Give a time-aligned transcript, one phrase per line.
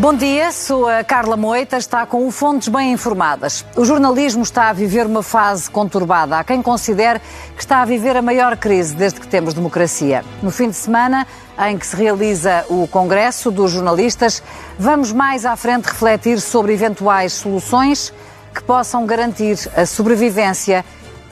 [0.00, 3.66] Bom dia, sou a Carla Moita, está com o Fontes Bem Informadas.
[3.76, 6.38] O jornalismo está a viver uma fase conturbada.
[6.38, 7.20] Há quem considere
[7.54, 10.24] que está a viver a maior crise desde que temos democracia.
[10.42, 11.26] No fim de semana,
[11.68, 14.42] em que se realiza o Congresso dos Jornalistas,
[14.78, 18.10] vamos mais à frente refletir sobre eventuais soluções
[18.54, 20.82] que possam garantir a sobrevivência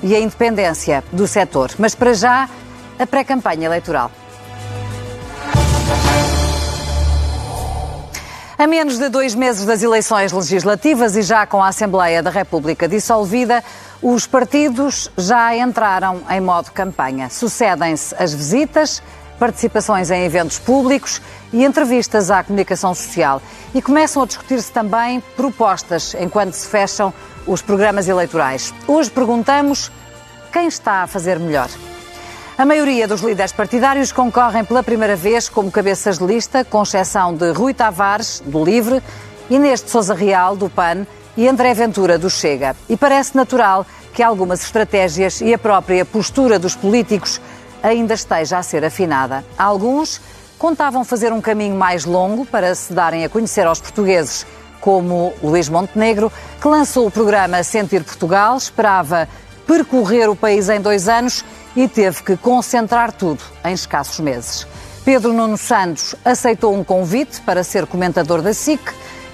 [0.03, 1.71] e a independência do setor.
[1.79, 2.47] Mas para já,
[2.99, 4.11] a pré-campanha eleitoral.
[8.59, 12.89] A menos de dois meses das eleições legislativas e já com a Assembleia da República
[12.89, 13.63] dissolvida,
[14.03, 17.31] os partidos já entraram em modo campanha.
[17.31, 19.01] Sucedem-se as visitas,
[19.39, 21.23] participações em eventos públicos
[21.53, 23.41] e entrevistas à comunicação social.
[23.73, 27.15] E começam a discutir-se também propostas enquanto se fecham
[27.47, 28.75] os programas eleitorais.
[28.89, 29.89] Hoje perguntamos
[30.53, 31.69] quem está a fazer melhor.
[32.59, 37.33] A maioria dos líderes partidários concorrem pela primeira vez como cabeças de lista, com exceção
[37.33, 39.01] de Rui Tavares, do Livre,
[39.49, 42.75] Inês de Souza Real, do PAN e André Ventura, do Chega.
[42.89, 47.41] E parece natural que algumas estratégias e a própria postura dos políticos
[47.81, 49.45] ainda esteja a ser afinada.
[49.57, 50.21] Alguns
[50.59, 54.45] contavam fazer um caminho mais longo para se darem a conhecer aos portugueses,
[54.81, 59.29] como Luís Montenegro, que lançou o programa Sentir Portugal, esperava
[59.65, 61.45] percorrer o país em dois anos
[61.79, 64.67] e teve que concentrar tudo em escassos meses.
[65.05, 68.81] Pedro Nuno Santos aceitou um convite para ser comentador da SIC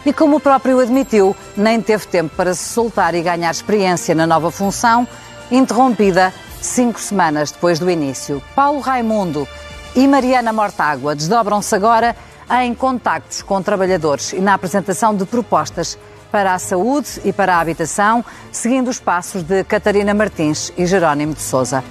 [0.05, 4.27] e, como o próprio admitiu, nem teve tempo para se soltar e ganhar experiência na
[4.27, 5.09] nova função,
[5.51, 8.42] interrompida cinco semanas depois do início.
[8.55, 9.48] Paulo Raimundo
[9.97, 12.14] e Mariana Mortágua desdobram-se agora
[12.62, 15.98] em contactos com trabalhadores e na apresentação de propostas
[16.31, 21.33] para a saúde e para a habitação, seguindo os passos de Catarina Martins e Jerónimo
[21.33, 21.83] de Souza.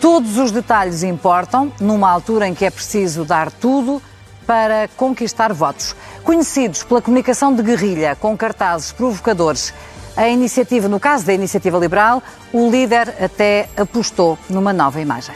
[0.00, 4.00] Todos os detalhes importam, numa altura em que é preciso dar tudo
[4.46, 5.94] para conquistar votos.
[6.22, 9.74] Conhecidos pela comunicação de guerrilha, com cartazes provocadores,
[10.16, 12.22] a iniciativa, no caso da iniciativa liberal,
[12.52, 15.34] o líder até apostou numa nova imagem.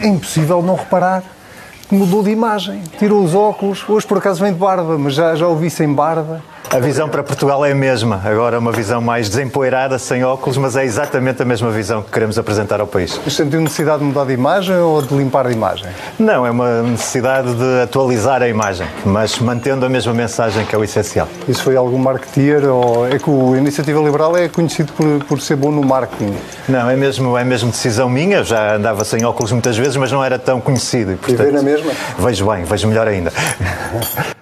[0.00, 1.22] É impossível não reparar
[1.88, 2.82] que mudou de imagem.
[2.98, 5.92] Tirou os óculos, hoje por acaso vem de barba, mas já, já o vi sem
[5.92, 6.42] barba.
[6.68, 10.74] A visão para Portugal é a mesma, agora uma visão mais desempoeirada, sem óculos, mas
[10.76, 13.20] é exatamente a mesma visão que queremos apresentar ao país.
[13.28, 15.86] Sentiu necessidade de mudar de imagem ou de limpar a imagem?
[16.18, 20.78] Não, é uma necessidade de atualizar a imagem, mas mantendo a mesma mensagem que é
[20.78, 21.28] o essencial.
[21.48, 25.56] Isso foi algum marketeer ou é que o Iniciativa Liberal é conhecido por, por ser
[25.56, 26.34] bom no marketing?
[26.68, 30.22] Não, é mesmo, é mesmo decisão minha, já andava sem óculos muitas vezes, mas não
[30.22, 31.12] era tão conhecido.
[31.12, 31.92] E, portanto, e vê na mesma?
[32.18, 33.32] Vejo bem, vejo melhor ainda.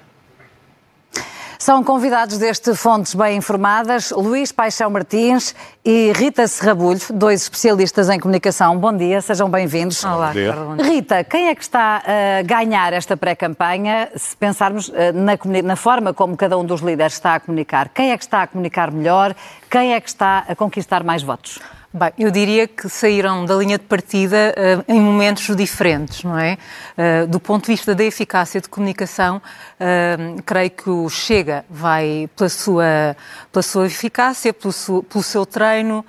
[1.64, 8.20] São convidados deste Fontes Bem Informadas Luís Paixão Martins e Rita Serrabulho, dois especialistas em
[8.20, 8.76] comunicação.
[8.76, 10.04] Bom dia, sejam bem-vindos.
[10.04, 10.54] Olá, bom dia.
[10.84, 16.12] Rita, quem é que está a ganhar esta pré-campanha, se pensarmos eh, na, na forma
[16.12, 17.88] como cada um dos líderes está a comunicar?
[17.88, 19.34] Quem é que está a comunicar melhor?
[19.70, 21.58] Quem é que está a conquistar mais votos?
[21.96, 26.58] Bem, eu diria que saíram da linha de partida uh, em momentos diferentes, não é?
[26.98, 32.28] Uh, do ponto de vista da eficácia de comunicação, uh, creio que o Chega vai
[32.34, 33.16] pela sua,
[33.52, 36.04] pela sua eficácia, pelo, pelo seu treino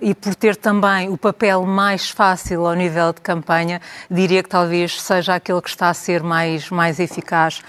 [0.00, 5.02] e por ter também o papel mais fácil ao nível de campanha, diria que talvez
[5.02, 7.60] seja aquele que está a ser mais, mais eficaz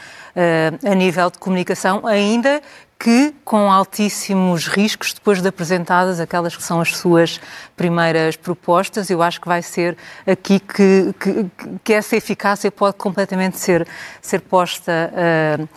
[0.90, 2.62] a nível de comunicação, ainda
[3.00, 7.40] que com altíssimos riscos depois de apresentadas aquelas que são as suas
[7.76, 9.10] primeiras propostas.
[9.10, 11.46] Eu acho que vai ser aqui que, que,
[11.84, 13.88] que essa eficácia pode completamente ser,
[14.22, 15.70] ser posta uh,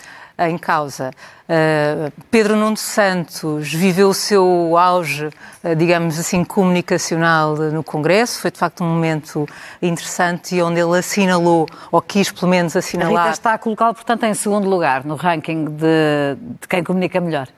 [0.48, 1.10] em causa.
[1.48, 8.40] Uh, Pedro Nuno Santos viveu o seu auge, uh, digamos assim, comunicacional no Congresso.
[8.40, 9.46] Foi de facto um momento
[9.82, 13.16] interessante e onde ele assinalou, ou quis pelo menos assinalar.
[13.16, 17.20] A Rita está a colocá-lo, portanto, em segundo lugar no ranking de, de quem comunica
[17.20, 17.48] melhor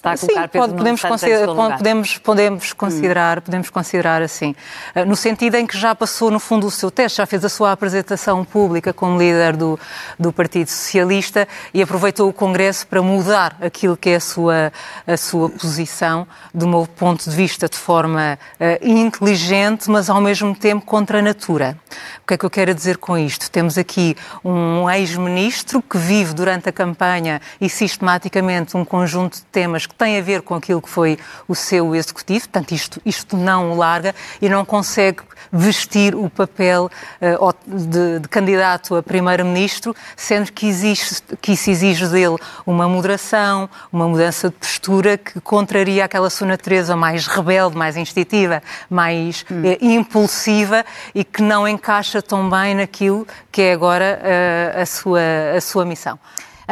[0.00, 3.42] está a colocar Sim, pode, podemos, considerar, podemos, podemos, considerar, hum.
[3.42, 4.54] podemos considerar assim.
[4.94, 7.48] Ah, no sentido em que já passou, no fundo, o seu teste, já fez a
[7.48, 9.78] sua apresentação pública como líder do,
[10.18, 14.72] do Partido Socialista e aproveitou o Congresso para mudar aquilo que é a sua,
[15.06, 20.54] a sua posição, do meu ponto de vista, de forma uh, inteligente, mas ao mesmo
[20.54, 21.76] tempo contra a natura.
[22.22, 23.50] O que é que eu quero dizer com isto?
[23.50, 29.86] Temos aqui um ex-ministro que vive durante a campanha e sistematicamente um conjunto de temas
[29.90, 33.72] que tem a ver com aquilo que foi o seu executivo, portanto, isto, isto não
[33.72, 35.22] o larga e não consegue
[35.52, 36.90] vestir o papel
[37.20, 43.68] uh, de, de, candidato a primeiro-ministro, sendo que, existe, que isso exige dele uma moderação,
[43.92, 49.62] uma mudança de postura que contraria aquela sua natureza mais rebelde, mais instintiva, mais hum.
[49.62, 50.84] uh, impulsiva
[51.14, 55.20] e que não encaixa tão bem naquilo que é agora uh, a, sua,
[55.56, 56.18] a sua missão.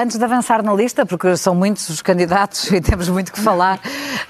[0.00, 3.80] Antes de avançar na lista, porque são muitos os candidatos e temos muito que falar,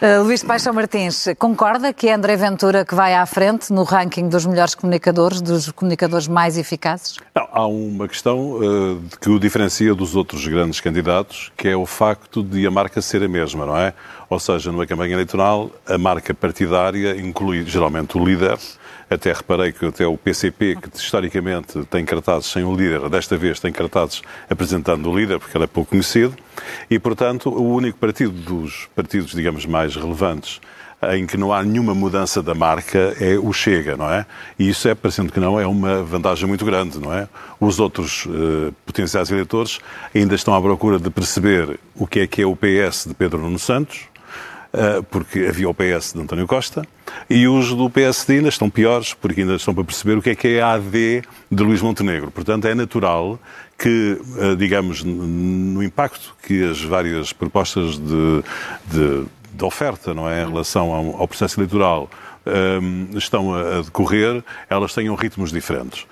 [0.00, 4.30] uh, Luís Paixão Martins, concorda que é André Ventura que vai à frente no ranking
[4.30, 7.18] dos melhores comunicadores, dos comunicadores mais eficazes?
[7.34, 12.42] Há uma questão uh, que o diferencia dos outros grandes candidatos, que é o facto
[12.42, 13.92] de a marca ser a mesma, não é?
[14.30, 18.56] Ou seja, numa campanha eleitoral, a marca partidária inclui geralmente o líder,
[19.10, 23.58] até reparei que até o PCP, que historicamente tem cartazes sem o líder, desta vez
[23.58, 26.34] tem cartazes apresentando o líder, porque ele é pouco conhecido,
[26.90, 30.60] e, portanto, o único partido dos partidos, digamos, mais relevantes
[31.12, 34.26] em que não há nenhuma mudança da marca é o Chega, não é?
[34.58, 37.28] E isso é, parecendo que não, é uma vantagem muito grande, não é?
[37.60, 39.78] Os outros uh, potenciais eleitores
[40.14, 43.38] ainda estão à procura de perceber o que é que é o PS de Pedro
[43.38, 44.07] Nuno Santos,
[45.10, 46.82] porque havia o PS de António Costa,
[47.28, 50.34] e os do PSD ainda estão piores, porque ainda estão para perceber o que é
[50.34, 52.30] que é a AD de Luís Montenegro.
[52.30, 53.38] Portanto, é natural
[53.78, 58.42] que, eh, digamos, no impacto que as várias propostas de,
[58.86, 62.10] de, de oferta, não é, em relação ao, ao processo eleitoral
[62.44, 66.06] um, ehm, estão a, decorrer, elas tenham ritmos diferentes.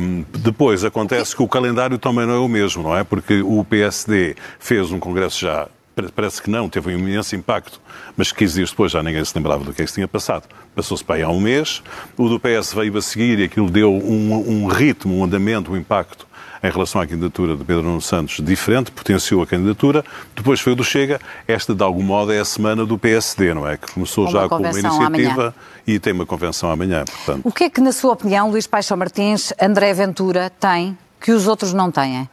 [0.00, 3.04] Um, depois acontece que o calendário também não é o mesmo, não é?
[3.04, 5.68] Porque o PSD fez um congresso já
[6.14, 7.80] parece que não, teve um imenso impacto,
[8.16, 10.44] mas 15 dias depois já ninguém se lembrava do que é que se tinha passado.
[10.74, 11.82] Passou-se para aí há um mês,
[12.16, 15.76] o do PS veio a seguir e aquilo deu um, um ritmo, um andamento, um
[15.76, 16.28] impacto
[16.62, 20.04] em relação à candidatura de Pedro Nuno Santos diferente, potenciou a candidatura.
[20.34, 21.20] Depois foi o do Chega.
[21.46, 23.76] Esta, de algum modo, é a semana do PSD, não é?
[23.76, 25.54] Que começou uma já com uma iniciativa amanhã.
[25.86, 27.04] e tem uma convenção amanhã.
[27.04, 27.42] Portanto.
[27.44, 31.46] O que é que, na sua opinião, Luís Paixão Martins, André Ventura tem que os
[31.46, 32.28] outros não têm?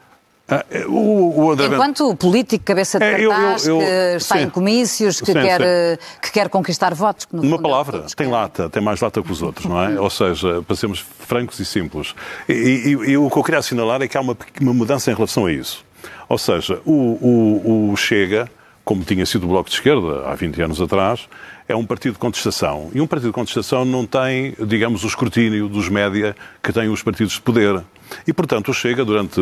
[0.48, 4.38] Ah, é, o, o Enquanto político, cabeça de cartaz, é, eu, eu, eu, que está
[4.38, 4.44] sim.
[4.44, 6.20] em comícios, que, sim, quer, sim.
[6.22, 7.26] que quer conquistar votos.
[7.26, 9.98] Que Uma é palavra, tem lata, tem mais lata que os outros, não é?
[10.00, 12.14] Ou seja, para sermos francos e simples.
[12.48, 15.16] E, e, e, o que eu queria assinalar é que há uma, uma mudança em
[15.16, 15.84] relação a isso.
[16.30, 18.48] Ou seja, o, o, o Chega,
[18.84, 21.28] como tinha sido o Bloco de Esquerda há 20 anos atrás,
[21.68, 22.92] é um partido de contestação.
[22.94, 27.02] E um partido de contestação não tem, digamos, o escrutínio dos média que têm os
[27.02, 27.82] partidos de poder.
[28.28, 29.40] E, portanto, o Chega, durante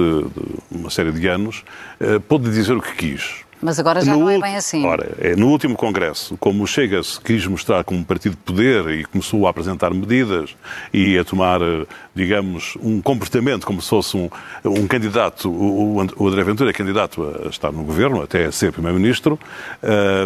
[0.72, 1.64] uma série de anos,
[2.00, 3.44] eh, pôde dizer o que quis.
[3.64, 4.86] Mas agora já no não é bem assim.
[4.86, 8.42] Ora, é, no último Congresso, como o Chega se quis mostrar como um partido de
[8.42, 10.56] poder e começou a apresentar medidas
[10.94, 14.30] e a tomar, eh, digamos, um comportamento como se fosse um,
[14.66, 18.74] um candidato, o, o André Ventura é candidato a estar no governo, até a ser
[18.74, 19.40] Primeiro-Ministro,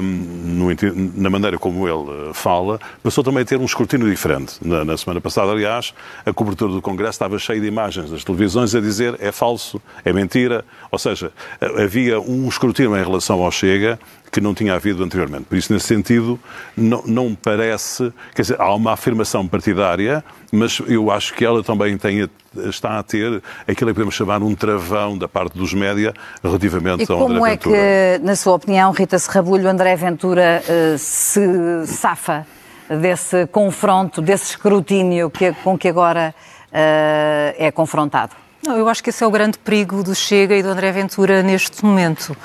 [0.01, 0.75] um,
[1.15, 4.55] na maneira como ele eh, fala, passou também a ter um escrutínio diferente.
[4.61, 5.93] Na, na semana passada, aliás,
[6.25, 10.11] a cobertura do Congresso estava cheia de imagens das televisões a dizer é falso, é
[10.11, 11.31] mentira, ou seja,
[11.61, 13.99] havia um escrutínio em relação relação ao Chega
[14.31, 15.45] que não tinha havido anteriormente.
[15.45, 16.39] Por isso, nesse sentido,
[16.75, 18.11] não, não parece.
[18.35, 23.03] Quer dizer, há uma afirmação partidária, mas eu acho que ela também tem, está a
[23.03, 26.13] ter aquilo que podemos chamar um travão da parte dos média
[26.43, 27.57] relativamente e ao André Ventura.
[27.57, 32.45] como é que, na sua opinião, Rita Serrabulho, André Ventura uh, se safa
[32.89, 36.35] desse confronto, desse escrutínio que, com que agora
[36.67, 38.35] uh, é confrontado?
[38.75, 41.85] Eu acho que esse é o grande perigo do Chega e do André Ventura neste
[41.85, 42.35] momento.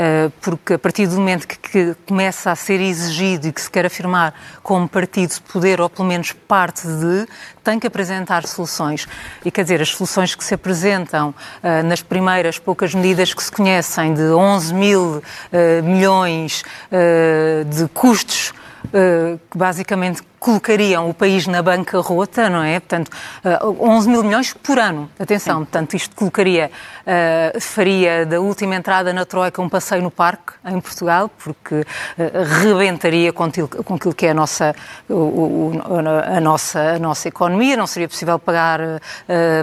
[0.00, 3.84] Eh, porque a partir do momento que, começa a ser exigido e que se quer
[3.84, 7.26] afirmar como partido de poder, ou pelo menos parte de,
[7.64, 9.08] tem que apresentar soluções.
[9.44, 13.50] E quer dizer, as soluções que se apresentam uh, nas primeiras poucas medidas que se
[13.50, 15.22] conhecem, de 11 mil uh,
[15.82, 16.62] milhões
[17.66, 18.52] de custos
[19.50, 22.80] que basicamente colocariam o país na bancarrota, não é?
[22.80, 23.10] Portanto,
[23.62, 25.10] 11 mil milhões por ano.
[25.18, 25.64] Atenção, Sim.
[25.64, 26.70] portanto, isto colocaria,
[27.60, 31.84] faria da última entrada na Troika um passeio no parque em Portugal, porque
[32.62, 34.74] rebentaria com aquilo, com aquilo que é a nossa,
[36.36, 38.80] a, nossa, a nossa economia, não seria possível pagar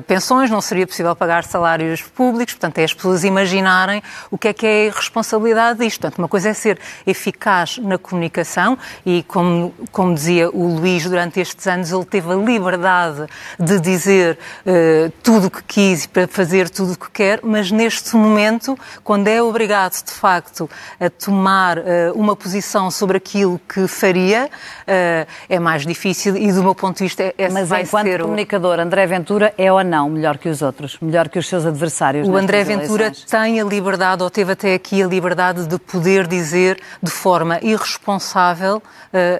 [0.08, 4.54] pensões, não seria possível pagar salários públicos, portanto, é as pessoas imaginarem o que é
[4.54, 6.02] que é a responsabilidade disto.
[6.02, 11.40] Portanto, uma coisa é ser eficaz na comunicação e, como, como dizia o Luís, durante
[11.40, 13.28] estes anos, ele teve a liberdade
[13.60, 17.72] de dizer uh, tudo o que quis e para fazer tudo o que quer, mas
[17.72, 20.70] neste momento, quando é obrigado, de facto,
[21.00, 21.82] a tomar uh,
[22.16, 27.04] uma posição sobre aquilo que faria, uh, é mais difícil e, do meu ponto de
[27.04, 30.62] vista, é, é Mas enquanto ser comunicador, André Ventura é ou não melhor que os
[30.62, 30.98] outros?
[31.02, 32.28] Melhor que os seus adversários?
[32.28, 33.30] O André Ventura eleições?
[33.30, 38.82] tem a liberdade, ou teve até aqui a liberdade de poder dizer de forma irresponsável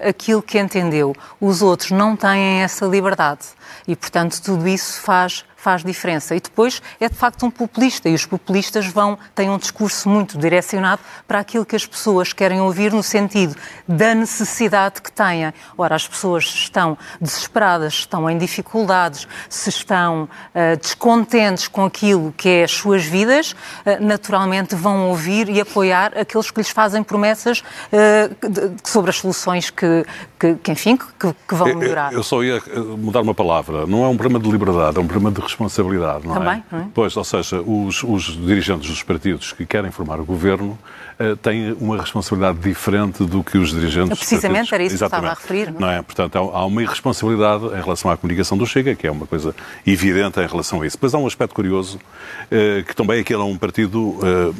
[0.08, 1.14] aquilo que entendeu.
[1.40, 3.46] Os outros não têm essa liberdade.
[3.86, 6.36] E, portanto, tudo isso faz faz diferença.
[6.36, 10.38] E depois é de facto um populista e os populistas vão têm um discurso muito
[10.38, 13.56] direcionado para aquilo que as pessoas querem ouvir no sentido
[13.88, 15.52] da necessidade que têm.
[15.76, 22.48] Ora, as pessoas estão desesperadas, estão em dificuldades, se estão uh, descontentes com aquilo que
[22.48, 23.56] é as suas vidas, uh,
[24.00, 27.58] naturalmente vão ouvir e apoiar aqueles que lhes fazem promessas
[27.90, 30.06] uh, de, sobre as soluções que,
[30.38, 32.12] que, que enfim, que, que, vão melhorar.
[32.12, 32.62] Eu, eu só ia
[32.96, 33.84] mudar uma palavra.
[33.84, 36.62] Não é um problema de liberdade, é um problema de responsabilidade, não Também, é?
[36.70, 36.86] Não é?
[36.92, 40.78] Pois, ou seja, os, os dirigentes dos partidos que querem formar o governo
[41.18, 44.72] uh, têm uma responsabilidade diferente do que os dirigentes Precisamente dos partidos.
[44.72, 45.72] era isso que estava a referir.
[45.72, 45.80] Não?
[45.80, 46.02] não é?
[46.02, 49.54] Portanto, há, há uma irresponsabilidade em relação à comunicação do Chega, que é uma coisa
[49.86, 50.96] evidente em relação a isso.
[50.96, 54.54] Depois há um aspecto curioso, uh, que também aquele é um partido uh,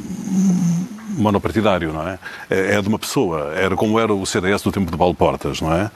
[1.16, 2.18] monopartidário, não é?
[2.50, 3.52] É de uma pessoa.
[3.54, 5.90] Era como era o CDS do tempo de Paulo Portas, não é?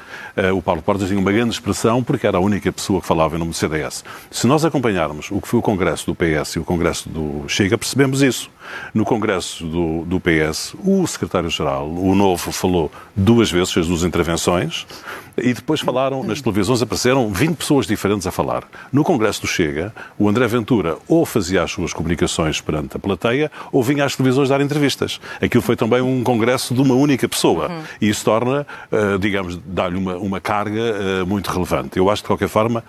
[0.52, 3.38] O Paulo Portas tinha uma grande expressão porque era a única pessoa que falava em
[3.38, 4.04] nome do CDS.
[4.30, 7.76] Se nós acompanharmos o que foi o Congresso do PS e o Congresso do Chega,
[7.76, 8.50] percebemos isso.
[8.94, 14.86] No Congresso do, do PS, o secretário-geral, o novo, falou duas vezes, fez duas intervenções,
[15.42, 18.64] e depois falaram, nas televisões apareceram 20 pessoas diferentes a falar.
[18.92, 23.50] No Congresso do Chega, o André Ventura ou fazia as suas comunicações perante a plateia,
[23.72, 25.20] ou vinha às televisões dar entrevistas.
[25.40, 27.70] Aquilo foi também um congresso de uma única pessoa.
[28.00, 28.66] E isso torna,
[29.20, 31.98] digamos, dá-lhe uma, uma carga muito relevante.
[31.98, 32.84] Eu acho, de qualquer forma,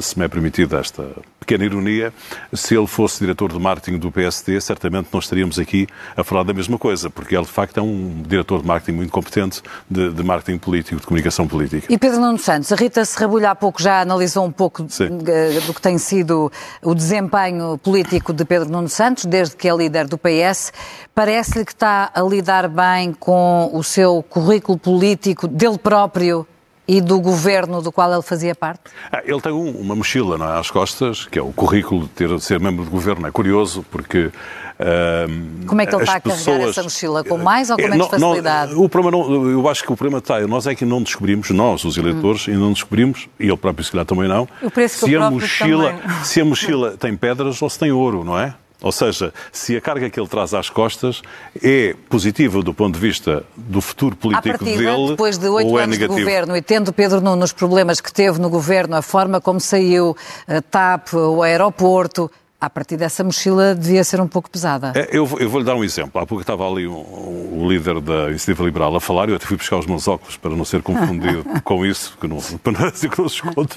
[0.00, 1.04] se me é permitido esta
[1.44, 2.12] pequena ironia,
[2.52, 5.86] se ele fosse diretor de marketing do PSD, certamente não estaríamos aqui
[6.16, 9.12] a falar da mesma coisa, porque ele, de facto, é um diretor de marketing muito
[9.12, 11.92] competente de, de marketing político, de comunicação política.
[11.92, 15.18] E Pedro Nuno Santos, a Rita Serrabulho há pouco já analisou um pouco Sim.
[15.18, 16.50] do que tem sido
[16.82, 20.72] o desempenho político de Pedro Nuno Santos, desde que é líder do PS.
[21.14, 26.46] Parece-lhe que está a lidar bem com o seu currículo político dele próprio
[26.86, 28.82] e do governo do qual ele fazia parte?
[29.10, 32.08] Ah, ele tem um, uma mochila não é, às costas, que é o currículo de,
[32.08, 33.26] ter, de ser membro do governo.
[33.26, 34.30] É curioso porque.
[34.74, 36.70] Uh, Como é que ele está a carregar pessoas...
[36.70, 37.24] essa mochila?
[37.24, 38.74] Com mais ou com menos não, facilidade?
[38.74, 40.40] Não, o problema não, eu acho que o problema está.
[40.46, 42.52] Nós é que não descobrimos, nós, os eleitores, hum.
[42.52, 44.48] ainda não descobrimos, e ele próprio, se calhar, também não,
[44.88, 48.54] se a, mochila, se a mochila tem pedras ou se tem ouro, não é?
[48.84, 51.22] Ou seja, se a carga que ele traz às costas
[51.62, 55.84] é positiva do ponto de vista do futuro político partida, dele, depois de oito é
[55.84, 56.18] anos negativo.
[56.18, 59.58] de governo e tendo Pedro Nuno os problemas que teve no governo, a forma como
[59.58, 60.14] saiu,
[60.46, 62.30] a TAP, o aeroporto,
[62.64, 64.92] a partir dessa mochila devia ser um pouco pesada.
[64.94, 66.20] É, eu, eu vou-lhe dar um exemplo.
[66.20, 69.46] Há pouco estava ali um, um, o líder da Iniciativa Liberal a falar, eu até
[69.46, 72.90] fui buscar os meus óculos para não ser confundido com isso, que não, para não
[72.90, 73.72] dizer que não se esconde,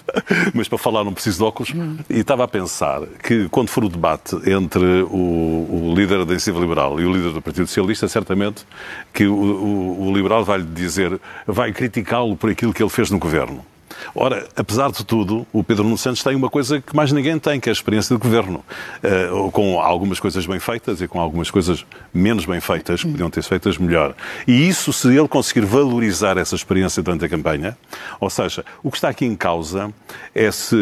[0.54, 1.74] mas para falar não preciso de óculos.
[2.10, 6.60] E estava a pensar que quando for o debate entre o, o líder da Iniciativa
[6.60, 8.66] Liberal e o líder do Partido Socialista, certamente
[9.14, 13.12] que o, o, o liberal vai lhe dizer, vai criticá-lo por aquilo que ele fez
[13.12, 13.66] no governo.
[14.16, 17.60] Ora, apesar de tudo, o Pedro Nuno Santos tem uma coisa que mais ninguém tem,
[17.60, 18.64] que é a experiência de governo.
[19.04, 23.30] Uh, com algumas coisas bem feitas e com algumas coisas menos bem feitas, que podiam
[23.30, 24.16] ter feitas melhor.
[24.48, 27.78] E isso, se ele conseguir valorizar essa experiência durante a campanha,
[28.20, 29.94] ou seja, o que está aqui em causa
[30.34, 30.76] é se,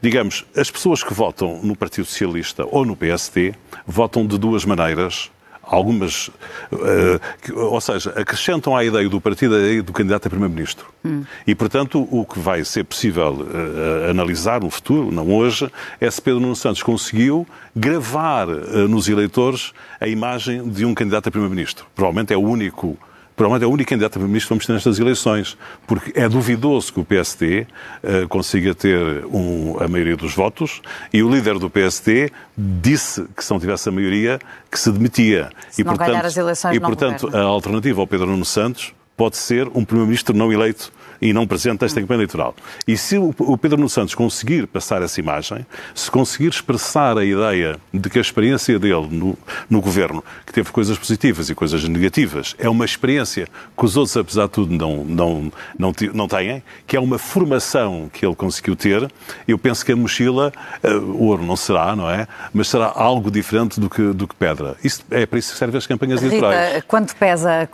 [0.00, 3.54] digamos, as pessoas que votam no Partido Socialista ou no PSD
[3.86, 5.30] votam de duas maneiras
[5.68, 6.28] algumas,
[6.72, 10.86] uh, que, ou seja, acrescentam à ideia do partido a ideia do candidato a primeiro-ministro.
[11.04, 11.24] Hum.
[11.46, 15.70] E, portanto, o que vai ser possível uh, analisar no futuro, não hoje,
[16.00, 17.46] é se Pedro Nuno Santos conseguiu
[17.76, 21.86] gravar uh, nos eleitores a imagem de um candidato a primeiro-ministro.
[21.94, 22.98] Provavelmente é o único
[23.38, 26.92] provavelmente é o único candidato a primeiro-ministro que vamos ter nestas eleições, porque é duvidoso
[26.92, 27.66] que o PSD
[28.02, 33.44] uh, consiga ter um, a maioria dos votos e o líder do PSD disse que
[33.44, 35.50] se não tivesse a maioria que se demitia.
[35.70, 38.92] Se e, não portanto, ganhar as eleições, e, portanto a alternativa ao Pedro Nuno Santos
[39.16, 42.54] pode ser um primeiro-ministro não eleito e não presente esta campanha eleitoral.
[42.86, 47.76] E se o Pedro Nuno Santos conseguir passar essa imagem, se conseguir expressar a ideia
[47.92, 49.36] de que a experiência dele no,
[49.68, 54.16] no governo, que teve coisas positivas e coisas negativas, é uma experiência que os outros,
[54.16, 58.76] apesar de tudo, não, não, não, não têm, que é uma formação que ele conseguiu
[58.76, 59.10] ter,
[59.46, 62.26] eu penso que a mochila, uh, ouro não será, não é?
[62.52, 64.76] Mas será algo diferente do que, do que pedra.
[64.82, 66.84] Isso, é para isso que servem as campanhas Rita, eleitorais.
[66.86, 67.68] Quanto pesa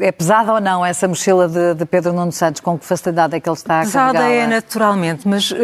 [0.00, 2.60] é pesada ou não essa mochila de, de, Pedro Nuno Santos?
[2.60, 5.56] Com que facilidade é que ele está a Pesada é naturalmente, mas uh,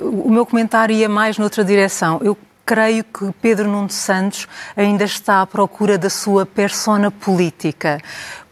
[0.00, 2.20] o meu comentário ia mais noutra direção.
[2.22, 4.46] Eu creio que Pedro Nuno Santos
[4.76, 8.00] ainda está à procura da sua persona política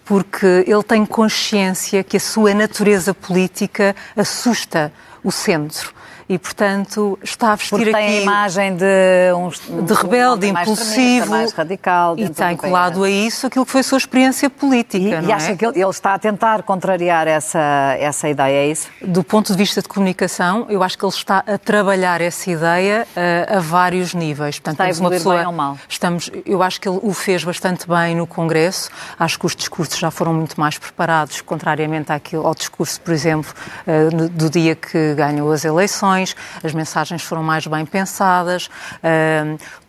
[0.04, 5.94] porque ele tem consciência que a sua natureza política assusta o centro
[6.30, 8.06] e, portanto, está a vestir Porque aqui...
[8.06, 12.16] tem a imagem de um, de rebelde, um mais impulsivo, mais radical.
[12.16, 14.96] e tem colado a isso aquilo que foi a sua experiência política.
[14.96, 15.34] E, não e é?
[15.34, 18.86] acha que ele, ele, está a tentar contrariar essa, essa ideia, é isso?
[19.02, 23.08] Do ponto de vista de comunicação, eu acho que ele está a trabalhar essa ideia
[23.10, 24.60] uh, a vários níveis.
[24.60, 25.76] Portanto, está a evoluir pessoa, bem ou mal?
[25.88, 28.88] Estamos, eu acho que ele o fez bastante bem no Congresso.
[29.18, 33.52] Acho que os discursos já foram muito mais preparados, contrariamente àquilo, ao discurso, por exemplo,
[33.84, 36.19] uh, do dia que ganhou as eleições.
[36.62, 38.68] As mensagens foram mais bem pensadas.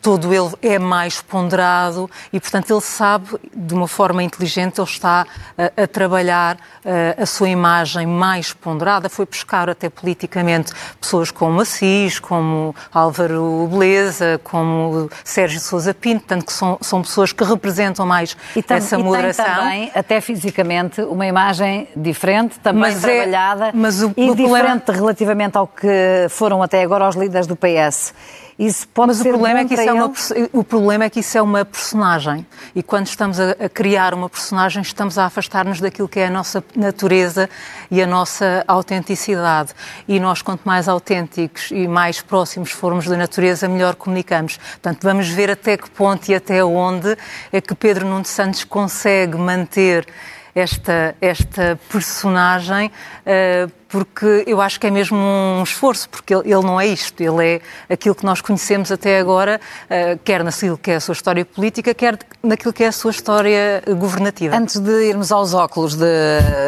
[0.01, 5.27] Todo ele é mais ponderado e, portanto, ele sabe, de uma forma inteligente, ele está
[5.57, 9.09] a, a trabalhar a, a sua imagem mais ponderada.
[9.09, 16.45] Foi buscar até politicamente pessoas como Assis, como Álvaro Beleza, como Sérgio Sousa Pinto, portanto,
[16.45, 19.45] que são, são pessoas que representam mais e tam, essa e moderação.
[19.45, 24.35] Tem também, até fisicamente, uma imagem diferente, também mas trabalhada é, mas o, e o
[24.35, 25.01] diferente problema...
[25.01, 28.13] relativamente ao que foram até agora os líderes do PS.
[28.57, 30.13] Isso pode Mas ser o problema, é que isso é uma,
[30.53, 32.45] o problema é que isso é uma personagem.
[32.75, 36.29] E quando estamos a, a criar uma personagem, estamos a afastar-nos daquilo que é a
[36.29, 37.49] nossa natureza
[37.89, 39.73] e a nossa autenticidade.
[40.07, 44.57] E nós, quanto mais autênticos e mais próximos formos da natureza, melhor comunicamos.
[44.57, 47.17] Portanto, vamos ver até que ponto e até onde
[47.51, 50.05] é que Pedro Nuno Santos consegue manter
[50.53, 56.63] esta, esta personagem, uh, porque eu acho que é mesmo um esforço, porque ele, ele,
[56.63, 60.91] não é isto, ele é aquilo que nós conhecemos até agora, uh, quer naquilo que
[60.91, 64.55] é a sua história política, quer naquilo que é a sua história governativa.
[64.55, 66.05] Antes de irmos aos óculos de,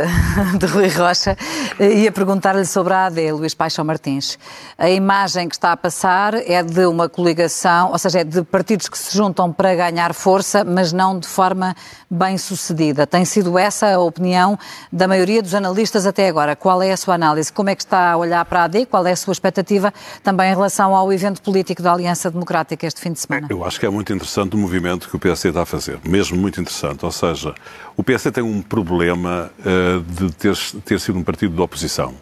[0.60, 1.38] de Rui Rocha,
[1.80, 4.38] ia perguntar-lhe sobre a AD, Luís Paixão Martins.
[4.78, 8.90] A imagem que está a passar é de uma coligação, ou seja, é de partidos
[8.90, 11.76] que se juntam para ganhar força, mas não de forma
[12.10, 13.08] bem sucedida.
[13.08, 14.58] Tem sido essa a opinião
[14.92, 16.56] da maioria dos analistas até agora.
[16.56, 17.52] Qual é a sua análise?
[17.52, 18.86] Como é que está a olhar para a AD?
[18.86, 23.02] Qual é a sua expectativa também em relação ao evento político da Aliança Democrática este
[23.02, 23.48] fim de semana?
[23.50, 26.38] Eu acho que é muito interessante o movimento que o PSD está a fazer, mesmo
[26.38, 27.04] muito interessante.
[27.04, 27.56] Ou seja,
[27.98, 32.14] o PSD tem um problema uh, de ter, ter sido um partido de oposição.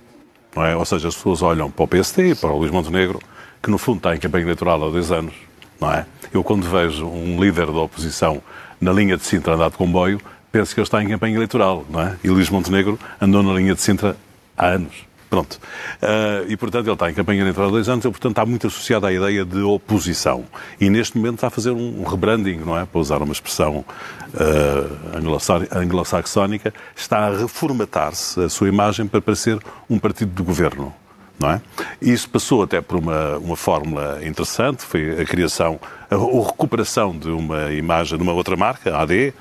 [0.55, 0.75] É?
[0.75, 3.19] Ou seja, as pessoas olham para o PSD e para o Luís Montenegro,
[3.61, 5.33] que no fundo está em campanha eleitoral há dois anos.
[5.79, 6.05] Não é?
[6.33, 8.41] Eu, quando vejo um líder da oposição
[8.79, 10.19] na linha de Sintra andar de comboio,
[10.51, 12.17] penso que ele está em campanha eleitoral, não é?
[12.23, 14.17] E Luís Montenegro andou na linha de Sintra
[14.57, 15.11] há anos.
[15.31, 15.61] Pronto.
[16.03, 18.67] Uh, e, portanto, ele está em campanha eleitoral há dois anos, ele, portanto, está muito
[18.67, 20.43] associado à ideia de oposição.
[20.77, 22.85] E, neste momento, está a fazer um rebranding, não é?
[22.85, 23.85] Para usar uma expressão
[24.33, 29.57] uh, anglo-saxónica, está a reformatar-se a sua imagem para parecer
[29.89, 30.93] um partido de governo.
[31.39, 31.61] Não é?
[32.01, 37.29] Isso passou até por uma, uma fórmula interessante, foi a criação, a, a recuperação de
[37.29, 39.33] uma imagem de uma outra marca, a AD,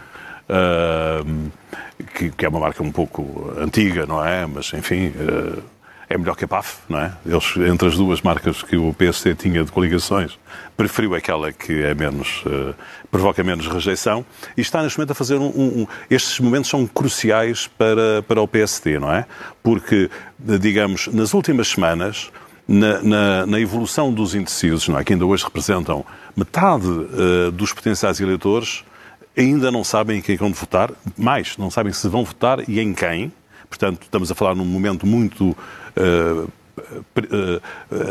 [0.51, 1.51] uh,
[2.15, 4.47] que, que, é uma marca um pouco antiga, não é?
[4.47, 5.63] Mas, enfim, uh,
[6.09, 7.13] é melhor que a PAF, não é?
[7.25, 10.37] Eles, entre as duas marcas que o PSD tinha de coligações,
[10.77, 12.75] preferiu aquela que é menos, uh,
[13.11, 17.69] provoca menos rejeição e está neste momento a fazer um, um, Estes momentos são cruciais
[17.79, 19.25] para, para o PSD, não é?
[19.63, 22.33] Porque, digamos, nas últimas semanas,
[22.67, 25.05] na, na, na evolução dos indecisos, não é?
[25.05, 26.05] que ainda hoje representam
[26.37, 28.85] metade uh, dos potenciais eleitores,
[29.41, 32.93] ainda não sabem em quem vão votar, mais, não sabem se vão votar e em
[32.93, 33.33] quem.
[33.69, 35.57] Portanto, estamos a falar num momento muito
[35.97, 36.51] uh,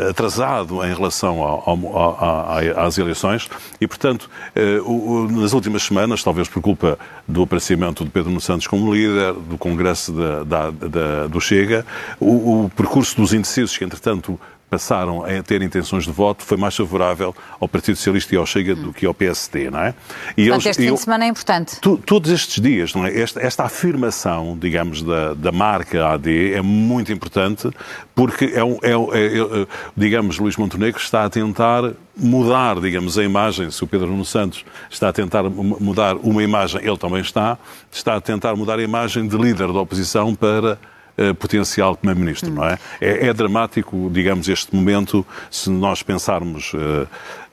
[0.09, 6.61] atrasado em relação ao, ao, às eleições e, portanto, uh, nas últimas semanas, talvez por
[6.61, 11.85] culpa do aparecimento de Pedro Santos como líder do Congresso da, da, da, do Chega,
[12.19, 14.39] o, o percurso dos indecisos que, entretanto,
[14.69, 18.75] passaram a ter intenções de voto foi mais favorável ao Partido Socialista e ao Chega
[18.75, 19.93] do que ao PSD, não é?
[20.38, 21.79] E Portanto, eles, este fim de semana é importante.
[21.82, 23.19] Tu, todos estes dias, não é?
[23.19, 27.69] Esta, esta afirmação, digamos, da, da, marca AD é muito importante
[28.15, 33.23] porque é, um, é, é, é, digamos, Luís Montenegro está a tentar mudar, digamos, a
[33.23, 37.58] imagem, se o Pedro Nuno Santos está a tentar mudar uma imagem, ele também está,
[37.91, 40.77] está a tentar mudar a imagem de líder da oposição para
[41.19, 42.77] uh, potencial Primeiro-Ministro, não é?
[43.01, 43.27] é?
[43.27, 43.34] é?
[43.34, 46.77] dramático, digamos, este momento, se nós pensarmos, uh,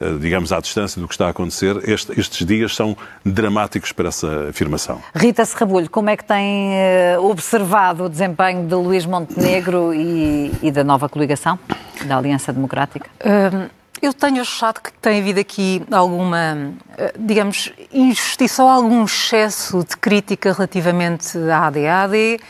[0.00, 4.08] uh, digamos, à distância do que está a acontecer, este, estes dias são dramáticos para
[4.08, 5.00] essa afirmação.
[5.14, 6.70] Rita Serrabulho, como é que tem
[7.18, 11.58] observado o desempenho de Luís Montenegro e, e da nova coligação,
[12.04, 13.08] da Aliança Democrática?
[13.24, 13.85] Um...
[14.00, 16.74] Eu tenho achado que tem havido aqui alguma,
[17.18, 21.86] digamos, injustiça ou algum excesso de crítica relativamente à AD.
[21.86, 22.40] A AD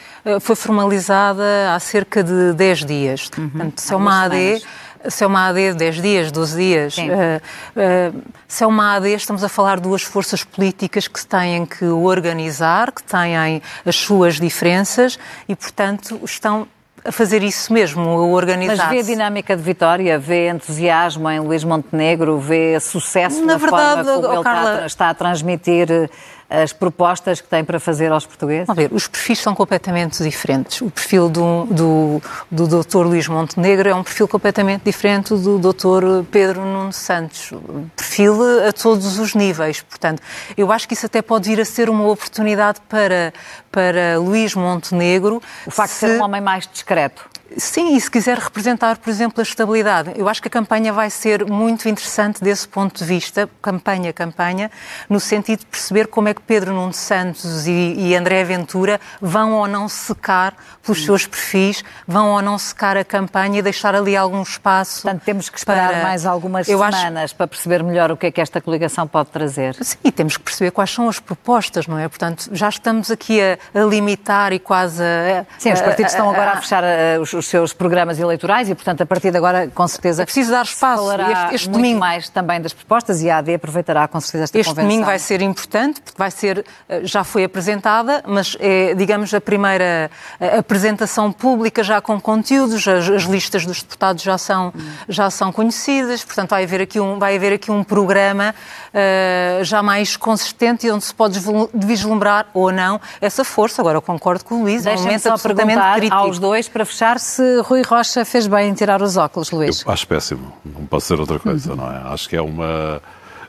[0.41, 3.31] foi formalizada há cerca de 10 dias.
[3.39, 3.49] Uhum.
[3.49, 4.63] Portanto, se é uma AD.
[5.09, 9.45] Se é uma AD 10 dias, 12 dias, uh, uh, se é uma AD, estamos
[9.45, 15.17] a falar de duas forças políticas que têm que organizar, que têm as suas diferenças
[15.49, 16.67] e, portanto, estão
[17.09, 18.77] a fazer isso mesmo, a organizar.
[18.77, 23.57] Mas vê a dinâmica de Vitória, vê entusiasmo em Luís Montenegro, vê sucesso Na na,
[23.59, 26.09] verdade, forma como ele está a Carla- está a transmitir eh,
[26.49, 28.67] as propostas que tem para fazer aos portugueses?
[28.67, 30.81] Vamos ver, os perfis são completamente diferentes.
[30.81, 32.99] O perfil do, do, do Dr.
[33.07, 36.25] Luís Montenegro é um perfil completamente diferente do Dr.
[36.31, 37.53] Pedro Nuno Santos.
[37.97, 39.81] Perfil a todos os níveis.
[39.83, 40.23] Portanto,
[40.57, 43.33] eu acho que isso até pode vir a ser uma oportunidade para,
[43.73, 45.43] para Luís Montenegro.
[45.67, 47.29] O facto de se- ser um homem mais discreto.
[47.57, 51.09] Sim, e se quiser representar, por exemplo, a estabilidade, eu acho que a campanha vai
[51.09, 54.71] ser muito interessante desse ponto de vista, campanha, campanha,
[55.09, 59.53] no sentido de perceber como é que Pedro Nuno Santos e, e André Ventura vão
[59.53, 64.17] ou não secar pelos seus perfis, vão ou não secar a campanha e deixar ali
[64.17, 65.03] algum espaço.
[65.03, 68.27] Portanto, temos que esperar para- mais algumas Eu acho- semanas para perceber melhor o que
[68.27, 69.77] é que esta coligação pode trazer.
[69.81, 72.09] Sim, e temos que perceber quais são as propostas, não é?
[72.09, 75.47] Portanto, já estamos aqui a, a limitar e quase a.
[75.59, 78.75] Sim, os partidos estão agora a a- fechar eh, os, os seus programas eleitorais e,
[78.75, 80.23] portanto, a partir de agora, com certeza.
[80.23, 81.05] É preciso dar espaço.
[81.13, 84.59] Este- este muito domingo- mais também das propostas e a AD aproveitará com certeza esta
[84.59, 84.89] Este convenção.
[84.89, 89.41] domingo vai ser importante, porque vai ser, eh, já foi apresentada, mas é, digamos, a
[89.41, 94.73] primeira eh, apresentação pública já com conteúdos, as, as listas dos deputados já são,
[95.09, 98.55] já são conhecidas, portanto vai haver aqui um, vai haver aqui um programa
[98.95, 103.83] eh, já mais consistente e onde se pode vislu- vislumbrar ou não essa força.
[103.83, 106.15] Agora, eu concordo com o Luís, é um momento absolutamente crítico.
[106.17, 109.83] aos dois, para fechar, se Rui Rocha fez bem em tirar os óculos, Luís.
[109.85, 111.97] Eu acho péssimo, não posso dizer outra coisa, não é?
[112.13, 113.03] Acho que é uma,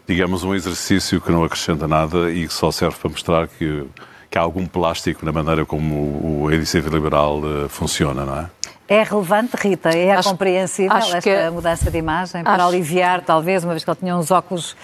[0.07, 3.85] digamos, um exercício que não acrescenta nada e que só serve para mostrar que,
[4.29, 8.45] que há algum plástico na maneira como o, o iniciativa liberal eh, funciona, não é?
[8.89, 9.89] É relevante, Rita?
[9.89, 12.43] É Acho- compreensível acho esta que mudança de imagem?
[12.43, 14.75] Para Acho- aliviar, talvez, uma vez que ele tinha uns óculos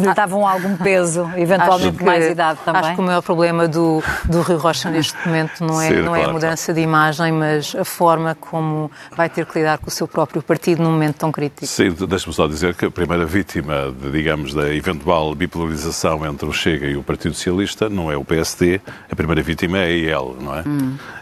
[0.00, 2.82] que lhe davam algum peso, eventualmente mais idade também?
[2.82, 6.14] Acho que o maior problema do, do Rui Rocha neste momento não é, Sim, não
[6.14, 9.88] é claro, a mudança de imagem, mas a forma como vai ter que lidar com
[9.88, 11.66] o seu próprio partido num momento tão crítico.
[11.66, 16.52] Sim, deixe-me só dizer que a primeira vítima, de, digamos, da eventual bipolarização entre o
[16.52, 18.80] Chega e o Partido Socialista não é o PSD,
[19.10, 20.64] a primeira vítima é a IEL, não é?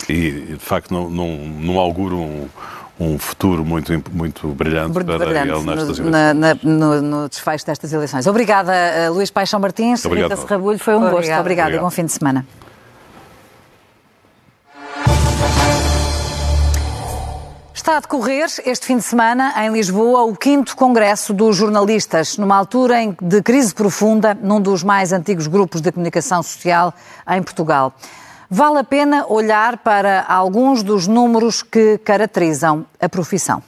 [0.08, 2.48] E, de facto, não, não, não auguro um,
[2.98, 6.10] um futuro muito, muito brilhante para Brilhante ele nestas no, eleições.
[6.10, 8.26] na- na- no, no desfecho destas eleições.
[8.26, 10.30] Obrigada, eh, Luís Paixão Martins, Obrigado.
[10.30, 11.14] Rita Serrabulho, foi um gosto.
[11.16, 11.40] Obrigada.
[11.40, 11.84] Obrigada e Obrigado.
[11.84, 12.46] bom fim de semana.
[17.74, 22.56] Está a decorrer este fim de semana em Lisboa o quinto Congresso dos Jornalistas, numa
[22.56, 26.94] altura em- de crise profunda num dos mais antigos grupos de comunicação social
[27.28, 27.92] em Portugal.
[28.50, 33.62] Vale a pena olhar para alguns dos números que caracterizam a profissão.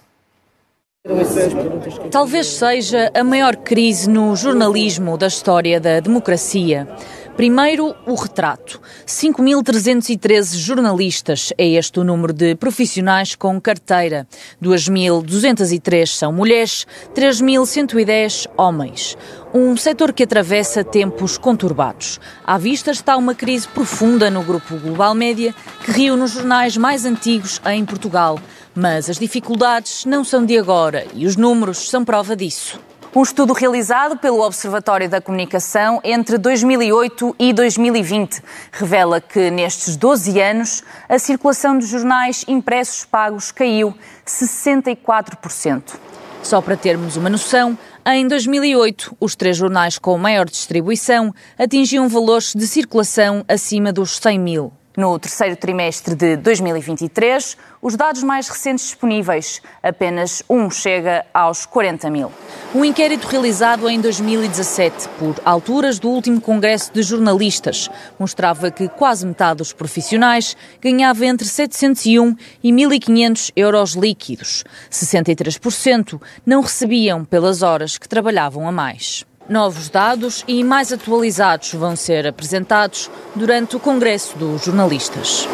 [2.11, 6.89] Talvez seja a maior crise no jornalismo da história da democracia.
[7.37, 8.81] Primeiro, o retrato.
[9.07, 14.27] 5.313 jornalistas é este o número de profissionais com carteira.
[14.63, 19.19] 2.203 são mulheres, 3.110 homens.
[19.53, 22.19] Um setor que atravessa tempos conturbados.
[22.43, 27.05] À vista está uma crise profunda no grupo Global Média, que reúne os jornais mais
[27.05, 28.41] antigos em Portugal.
[28.75, 32.81] Mas as dificuldades não são de agora e os números são prova disso.
[33.15, 38.43] Um estudo realizado pelo Observatório da Comunicação entre 2008 e 2020
[38.73, 43.95] revela que nestes 12 anos a circulação de jornais impressos pagos caiu
[44.27, 45.95] 64%.
[46.43, 52.53] Só para termos uma noção, em 2008, os três jornais com maior distribuição atingiam valores
[52.55, 54.73] de circulação acima dos 100 mil.
[54.97, 62.09] No terceiro trimestre de 2023, os dados mais recentes disponíveis, apenas um chega aos 40
[62.09, 62.33] mil.
[62.75, 69.27] Um inquérito realizado em 2017, por alturas do último Congresso de Jornalistas, mostrava que quase
[69.27, 74.65] metade dos profissionais ganhava entre 701 e 1.500 euros líquidos.
[74.91, 79.27] 63% não recebiam pelas horas que trabalhavam a mais.
[79.49, 85.49] Novos dados e mais atualizados vão ser apresentados durante o Congresso dos Jornalistas.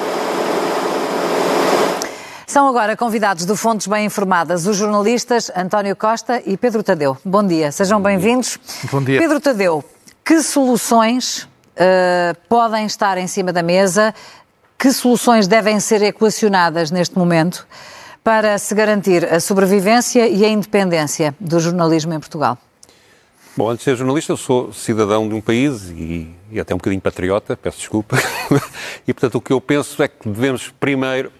[2.46, 7.18] São agora convidados do Fontes Bem Informadas os jornalistas António Costa e Pedro Tadeu.
[7.22, 8.58] Bom dia, sejam bem-vindos.
[8.90, 9.18] Bom dia.
[9.18, 9.84] Pedro Tadeu,
[10.24, 14.14] que soluções eh, podem estar em cima da mesa?
[14.78, 17.66] Que soluções devem ser equacionadas neste momento
[18.24, 22.56] para se garantir a sobrevivência e a independência do jornalismo em Portugal?
[23.54, 26.78] Bom, antes de ser jornalista, eu sou cidadão de um país e, e até um
[26.78, 28.16] bocadinho patriota, peço desculpa.
[29.06, 31.30] e, portanto, o que eu penso é que devemos primeiro,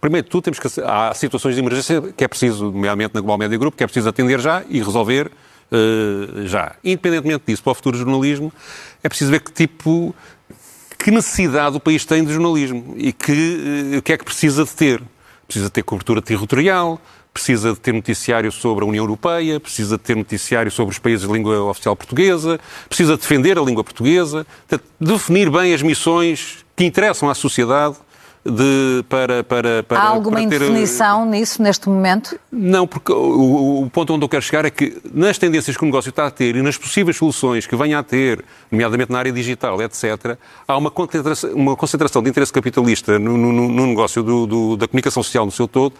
[0.00, 3.36] primeiro de tudo, temos que, há situações de emergência que é preciso, nomeadamente na Global
[3.36, 5.30] Media Group, que é preciso atender já e resolver
[5.70, 6.76] eh, já.
[6.82, 8.50] Independentemente disso, para o futuro jornalismo,
[9.02, 10.14] é preciso ver que tipo,
[10.98, 14.64] que necessidade o país tem de jornalismo e que, eh, o que é que precisa
[14.64, 15.02] de ter.
[15.46, 16.98] precisa ter cobertura territorial,
[17.34, 21.26] precisa de ter noticiário sobre a União Europeia, precisa de ter noticiário sobre os países
[21.26, 24.46] de língua oficial portuguesa, precisa defender a língua portuguesa,
[25.00, 27.96] definir bem as missões que interessam à sociedade
[28.44, 30.56] de, para, para, para, Há alguma para ter...
[30.56, 32.38] indefinição nisso neste momento?
[32.52, 35.86] Não, porque o, o, ponto onde eu quero chegar é que nas tendências que o
[35.86, 39.32] negócio está a ter e nas possíveis soluções que venha a ter, nomeadamente na área
[39.32, 40.36] digital, etc.,
[40.68, 44.86] há uma concentração, uma concentração de interesse capitalista no, no, no negócio do, do, da
[44.86, 45.94] comunicação social no seu todo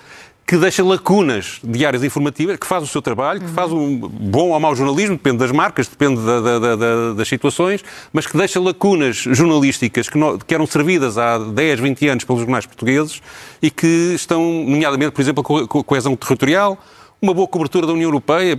[0.46, 4.50] que deixa lacunas de áreas informativas, que faz o seu trabalho, que faz um bom
[4.50, 8.60] ou mau jornalismo, depende das marcas, depende da, da, da, das situações, mas que deixa
[8.60, 13.22] lacunas jornalísticas que, que, eram servidas há 10, 20 anos pelos jornais portugueses
[13.62, 16.78] e que estão, nomeadamente, por exemplo, a coesão territorial,
[17.22, 18.54] uma boa cobertura da União Europeia.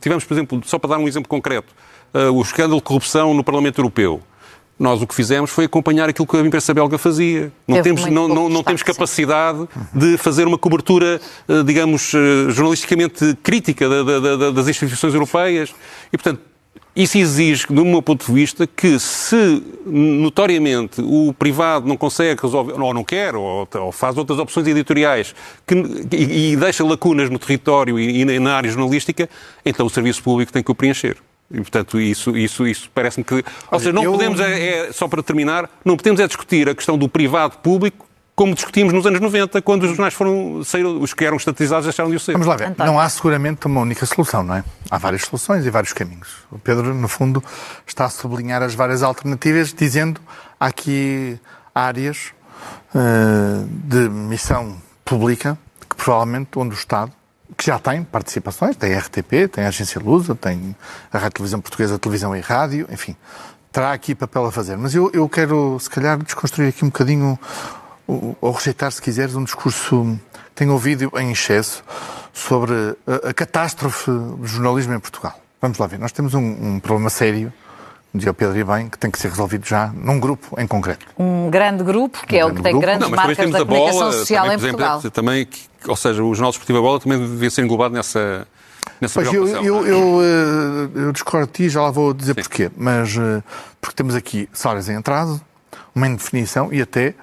[0.00, 1.72] Tivemos, por exemplo, só para dar um exemplo concreto,
[2.14, 4.20] uh, o escândalo de corrupção no Parlamento Europeu.
[4.78, 7.50] Nós o que fizemos foi acompanhar aquilo que a imprensa belga fazia.
[7.66, 13.36] Não temos, não, não, não temos capacidade de fazer uma cobertura, eh, digamos, eh, jornalisticamente
[13.42, 13.88] crítica
[14.54, 15.74] das instituições europeias.
[16.12, 16.40] E, portanto,
[16.94, 22.72] isso exige, do meu ponto de vista, que se notoriamente o privado não consegue resolver,
[22.72, 25.34] ou não quer, ou, ou faz outras opções editoriais
[25.66, 25.74] que,
[26.12, 29.28] e, e, deixa lacunas no território e, e na área jornalística,
[29.64, 31.16] então o serviço público tem que o preencher.
[31.50, 33.44] E, portanto, isso, isso, isso parece-me que.
[33.70, 34.12] Ou seja, não eu...
[34.12, 38.08] podemos, é, é, só para terminar, não podemos é discutir a questão do privado-público
[38.38, 42.08] como discutimos nos anos 90, quando os jornais foram saíram, os que eram estatizados deixaram
[42.08, 42.30] de o ser.
[42.32, 42.72] Vamos lá ver.
[42.78, 44.64] Não há seguramente uma única solução, não é?
[44.88, 46.28] Há várias soluções e vários caminhos.
[46.48, 47.42] O Pedro, no fundo,
[47.84, 50.20] está a sublinhar as várias alternativas, dizendo
[50.60, 51.36] há aqui
[51.74, 52.32] áreas
[52.94, 55.58] uh, de missão pública
[55.90, 57.10] que provavelmente onde o Estado
[57.58, 60.76] que já tem participações, tem a RTP, tem a Agência Lusa, tem
[61.12, 63.16] a Rádio Televisão Portuguesa, a Televisão e Rádio, enfim,
[63.72, 64.76] terá aqui papel a fazer.
[64.76, 67.36] Mas eu, eu quero, se calhar, desconstruir aqui um bocadinho,
[68.06, 71.82] ou rejeitar, se quiseres, um discurso que tenho ouvido em excesso
[72.32, 72.72] sobre
[73.04, 75.34] a, a catástrofe do jornalismo em Portugal.
[75.60, 77.52] Vamos lá ver, nós temos um, um problema sério
[78.14, 81.06] dizia o Pedro e bem, que tem que ser resolvido já num grupo em concreto.
[81.18, 82.80] Um grande grupo, que um é o que tem grupo.
[82.80, 84.98] grandes Não, marcas da comunicação bola, social também, em Portugal.
[84.98, 85.48] Exemplo, também,
[85.86, 88.46] ou seja, o Jornal Esportivo da Bola também devia ser englobado nessa,
[89.00, 89.90] nessa pois eu, eu, é?
[89.90, 92.42] eu, eh, eu, discordo de ti, já lá vou dizer Sim.
[92.42, 93.42] porquê, mas eh,
[93.80, 95.40] porque temos aqui salários em atraso,
[95.94, 97.14] uma indefinição e até,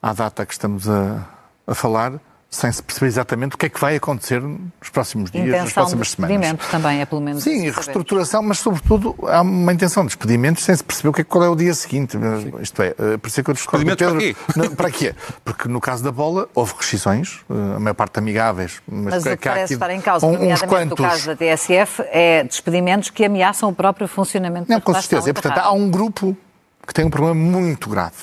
[0.00, 1.28] à data que estamos a,
[1.66, 2.12] a falar,
[2.50, 5.72] sem se perceber exatamente o que é que vai acontecer nos próximos dias, intenção nas
[5.72, 6.36] próximas de semanas.
[6.40, 7.44] despedimento também, é pelo menos.
[7.44, 11.24] Sim, reestruturação, mas sobretudo há uma intenção de despedimentos sem se perceber o que é,
[11.24, 12.18] qual é o dia seguinte.
[12.18, 12.52] Sim.
[12.60, 14.10] Isto é, eh, por isso é que eu discordo Pedro.
[14.10, 14.36] Para quê?
[14.56, 15.14] Não, para quê?
[15.44, 18.82] Porque no caso da bola houve rescisões, eh, a maior parte amigáveis.
[18.90, 20.98] Mas, mas o que parece estar em causa, um, nomeadamente quantos...
[20.98, 25.30] no caso da TSF, é despedimentos que ameaçam o próprio funcionamento não, da Com certeza.
[25.30, 26.36] E, portanto, há um grupo
[26.84, 28.16] que tem um problema muito grave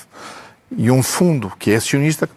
[0.76, 2.28] e um fundo que é acionista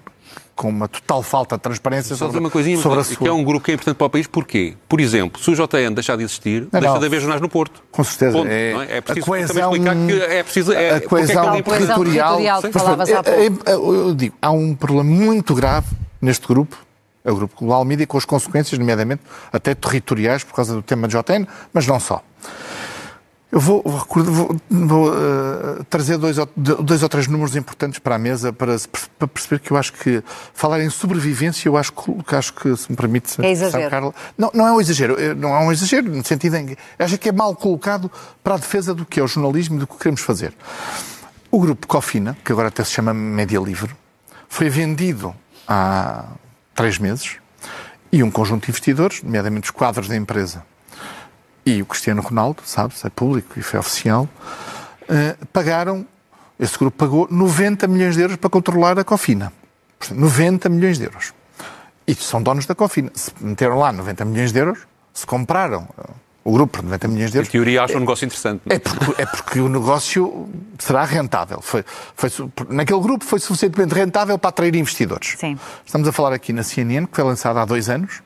[0.55, 3.17] com uma total falta de transparência Só sobre, uma coisinha, sobre a sua...
[3.17, 4.27] que é um grupo que é importante para o país.
[4.27, 4.75] Porquê?
[4.87, 6.99] Por exemplo, se o JN deixar de existir, não, deixa não.
[6.99, 7.81] de haver jornais no Porto.
[7.91, 8.37] Com certeza.
[8.37, 8.97] Ponto, é, é?
[8.97, 10.73] é preciso a coesão, explicar que é preciso...
[10.73, 12.37] É, a coesão, é territorial...
[12.37, 13.39] territorial que falavas há pouco.
[13.39, 15.87] É, é, eu digo, há um problema muito grave
[16.21, 16.77] neste grupo,
[17.23, 21.07] é o Grupo Global Mídia, com as consequências, nomeadamente, até territoriais, por causa do tema
[21.07, 22.23] de JN, mas não só.
[23.51, 28.53] Eu vou, vou, vou uh, trazer dois, dois ou três números importantes para a mesa
[28.53, 28.77] para,
[29.19, 32.89] para, perceber que eu acho que falar em sobrevivência, eu acho que, acho que se
[32.89, 33.41] me permite.
[33.41, 33.89] É exagero.
[33.89, 36.77] Carla, não, não é um exagero, eh, não é um exagero no sentido em que
[36.97, 38.09] acho que é mal colocado
[38.41, 40.53] para a defesa do que é o jornalismo e do que queremos fazer.
[41.51, 43.93] O grupo Cofina, que agora até se chama Média Livre,
[44.47, 45.35] foi vendido
[45.67, 46.23] há
[46.73, 47.35] três meses
[48.11, 50.63] e um conjunto de investidores, nomeadamente os quadros da empresa,
[51.77, 54.27] e o Cristiano Ronaldo, sabe-se, é público e foi oficial,
[55.03, 56.05] uh, pagaram,
[56.59, 59.51] esse grupo pagou 90 milhões de euros para controlar a Cofina.
[60.11, 61.33] 90 milhões de euros.
[62.07, 63.11] E são donos da Cofina.
[63.13, 64.79] Se meteram lá 90 milhões de euros,
[65.13, 66.09] se compraram eh,
[66.43, 67.49] o grupo por 90 milhões de euros.
[67.49, 68.61] Em teoria, acho é, um negócio interessante.
[68.67, 68.75] É?
[68.75, 71.61] é porque, é porque o negócio será rentável.
[71.61, 72.29] Foi, foi,
[72.69, 75.35] naquele grupo foi suficientemente rentável para atrair investidores.
[75.39, 75.57] Sim.
[75.85, 78.21] Estamos a falar aqui na CNN, que foi lançada há dois anos,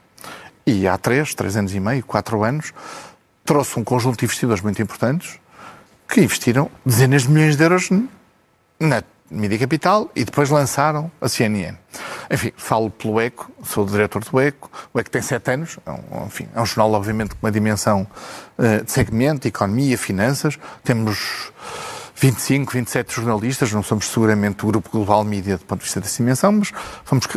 [0.66, 2.74] e há três, três anos e meio, quatro anos,
[3.46, 5.40] trouxe um conjunto de investidores muito importantes
[6.08, 7.90] que investiram dezenas de milhões de euros
[8.80, 11.76] na Mídia Capital e depois lançaram a CNN.
[12.30, 14.70] Enfim, falo pelo ECO, sou o diretor do ECO.
[14.94, 18.08] O ECO tem sete anos, é um, enfim, é um jornal, obviamente, com uma dimensão
[18.58, 20.60] uh, de segmento, economia, finanças.
[20.84, 21.52] Temos
[22.16, 26.18] 25, 27 jornalistas, não somos seguramente o grupo global mídia do ponto de vista dessa
[26.18, 26.72] dimensão, mas
[27.04, 27.28] fomos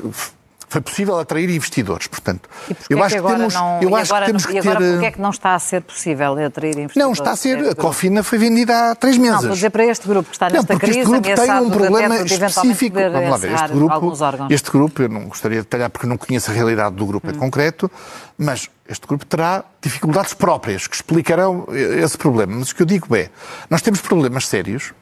[0.69, 2.07] foi possível atrair investidores.
[2.07, 4.77] Portanto, e eu acho que, temos, não, eu acho que temos que ter.
[4.77, 6.97] porquê é que não está a ser possível atrair investidores?
[6.97, 7.71] Não, está a ser.
[7.71, 9.37] A Cofina foi vendida há três meses.
[9.37, 11.71] Não, vou dizer para este grupo que está nesta não, crise, este grupo tem um
[11.71, 12.97] problema específico.
[12.99, 14.15] Vamos lá ver, este grupo,
[14.51, 17.31] este grupo, eu não gostaria de detalhar porque não conheço a realidade do grupo hum.
[17.31, 17.91] em concreto,
[18.37, 22.57] mas este grupo terá dificuldades próprias que explicarão esse problema.
[22.59, 23.31] Mas o que eu digo é,
[23.71, 24.93] nós temos problemas sérios.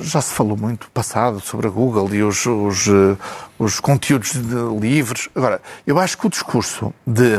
[0.00, 3.16] Já se falou muito passado sobre a Google e os, os, eh,
[3.58, 4.32] os conteúdos
[4.80, 5.28] livres.
[5.34, 7.38] Agora, eu acho que o discurso de,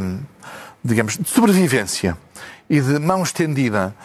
[0.83, 2.17] digamos, de sobrevivência
[2.69, 3.95] e de mão estendida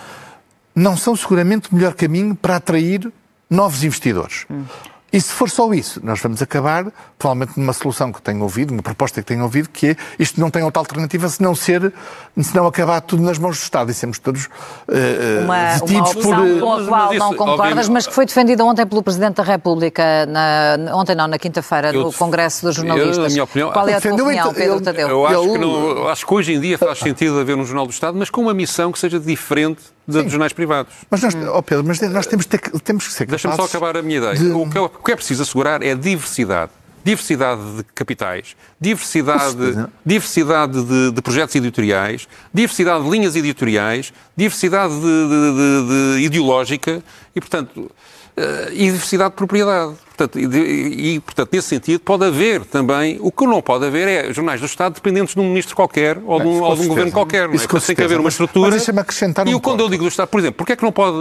[0.74, 3.12] não são seguramente o melhor caminho para atrair
[3.48, 4.46] novos investidores.
[4.50, 4.64] Hum.
[5.12, 6.86] E se for só isso, nós vamos acabar,
[7.18, 10.50] provavelmente, numa solução que tenho ouvido, uma proposta que tenho ouvido, que é isto não
[10.50, 11.92] tem outra alternativa se não ser,
[12.40, 16.36] se não acabar tudo nas mãos do Estado e sermos todos uh, uma, detidos uma
[16.36, 16.60] por.
[16.60, 20.96] Com a qual não concordas, mas que foi defendida ontem pelo Presidente da República, na,
[20.96, 23.16] ontem não, na quinta-feira, no Congresso dos Jornalistas.
[23.18, 25.08] Eu, na minha opinião, qual é a tua opinião, Pedro Tadeu?
[25.08, 27.92] Eu acho, que não, acho que hoje em dia faz sentido haver um Jornal do
[27.92, 30.92] Estado, mas com uma missão que seja diferente de, dos jornais privados.
[31.10, 33.42] Mas nós, oh Pedro, mas nós temos, ter, temos que ser capazes...
[33.42, 34.34] Deixa-me só acabar a minha ideia.
[34.34, 34.50] De...
[34.50, 36.72] O, que é, o que é preciso assegurar é diversidade
[37.04, 46.16] diversidade de capitais, diversidade, diversidade de, de, projetos editoriais, diversidade de linhas editoriais, diversidade de,
[46.18, 47.02] de, ideológica
[47.34, 47.90] e, portanto,
[48.36, 49.94] uh, e diversidade de propriedade.
[50.16, 53.18] Portanto, e, e, portanto, nesse sentido, pode haver também.
[53.20, 56.40] O que não pode haver é jornais do Estado dependentes de um ministro qualquer ou
[56.40, 57.46] de um, ou de um governo qualquer.
[57.48, 57.56] Não é?
[57.56, 58.68] Isso tem que haver uma estrutura.
[58.68, 59.86] Mas deixa-me acrescentar E um quando ponto.
[59.86, 61.16] eu digo do Estado, por exemplo, porquê é que não pode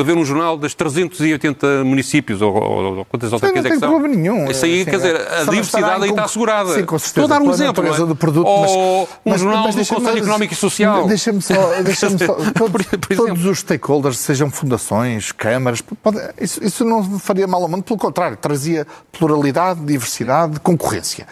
[0.00, 3.72] haver um jornal das 380 municípios ou, ou, ou quantas outras é que são?
[3.72, 4.50] Não tem problema nenhum.
[4.50, 6.74] Isso aí, quer dizer, a diversidade aí está assegurada.
[6.74, 7.22] Sim, com certeza.
[7.22, 7.86] Estou a dar um exemplo.
[7.86, 8.02] É?
[8.02, 11.06] Do produto, ou mas, um jornal mas, mas do Conselho Económico e Social.
[11.06, 11.82] Deixa-me só.
[11.82, 17.62] Deixa só todos, todos os stakeholders, sejam fundações, câmaras, pode, isso, isso não faria mal
[17.62, 21.26] ao mundo, pelo contrário, trazia pluralidade, diversidade, concorrência.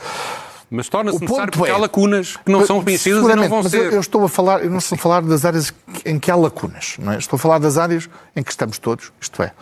[0.71, 3.73] Mas torna-se necessário porque é, há lacunas que não são conhecidas e não vão mas
[3.73, 3.87] ser.
[3.87, 6.37] Eu, eu, estou a falar, eu não estou a falar das áreas em que há
[6.37, 7.19] lacunas, não é?
[7.19, 9.53] Estou a falar das áreas em que estamos todos, isto é,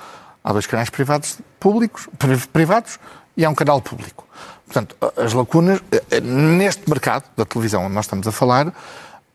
[0.45, 2.09] há dois canais privados públicos,
[2.53, 2.99] privados
[3.37, 4.27] e há um canal público.
[4.67, 8.71] Portanto, as lacunas, eh, eh, neste mercado da televisão onde nós estamos a falar,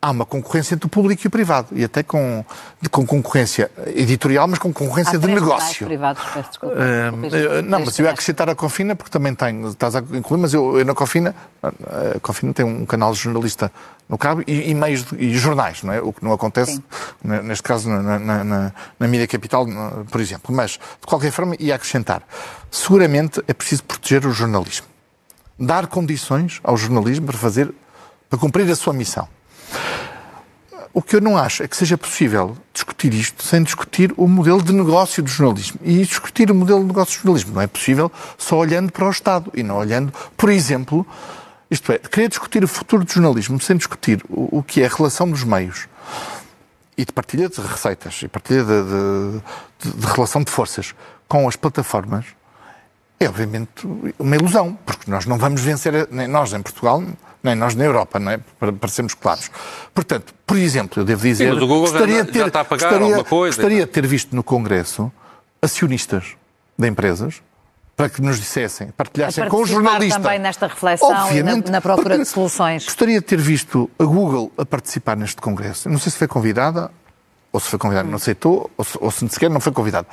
[0.03, 2.43] há uma concorrência entre o público e o privado, e até com,
[2.91, 5.87] com concorrência editorial, mas com concorrência há de negócio.
[5.87, 6.75] privados, peço desculpa.
[6.75, 10.53] Uh, não, mas eu ia acrescentar a Confina, porque também tem, estás a incluir, mas
[10.53, 13.71] eu, eu na Confina, a Confina tem um canal de jornalista
[14.09, 16.01] no cabo e, e meios de, e jornais, não é?
[16.01, 16.83] O que não acontece, Sim.
[17.23, 19.65] neste caso, na, na, na, na mídia capital,
[20.11, 20.53] por exemplo.
[20.53, 22.23] Mas, de qualquer forma, ia acrescentar,
[22.69, 24.85] seguramente é preciso proteger o jornalismo.
[25.57, 27.73] Dar condições ao jornalismo para fazer,
[28.29, 29.29] para cumprir a sua missão.
[30.93, 34.61] O que eu não acho é que seja possível discutir isto sem discutir o modelo
[34.61, 35.79] de negócio do jornalismo.
[35.83, 39.09] E discutir o modelo de negócio do jornalismo não é possível só olhando para o
[39.09, 41.05] Estado e não olhando, por exemplo,
[41.69, 44.89] isto é, querer discutir o futuro do jornalismo sem discutir o, o que é a
[44.89, 45.87] relação dos meios
[46.95, 50.93] e de partilha de receitas e partilha de, de, de, de relação de forças
[51.27, 52.25] com as plataformas
[53.19, 53.87] é obviamente
[54.19, 57.01] uma ilusão, porque nós não vamos vencer, nem nós em Portugal,
[57.43, 58.39] nem nós na Europa, não é?
[58.59, 59.51] Para, para sermos claros.
[59.93, 61.53] Portanto, por exemplo, eu devo dizer.
[61.53, 63.55] Sim, o gostaria já, ter, gostaria, coisa.
[63.57, 65.11] Gostaria de ter visto no Congresso
[65.61, 66.35] acionistas
[66.77, 67.41] de empresas
[67.95, 70.21] para que nos dissessem, partilhassem com os jornalistas.
[70.21, 72.85] também nesta reflexão Obviamente, e na, na procura de soluções.
[72.85, 75.89] Gostaria de ter visto a Google a participar neste Congresso.
[75.89, 76.89] Não sei se foi convidada,
[77.51, 78.11] ou se foi convidada, hum.
[78.11, 80.07] não aceitou, ou se, ou se sequer não foi convidada.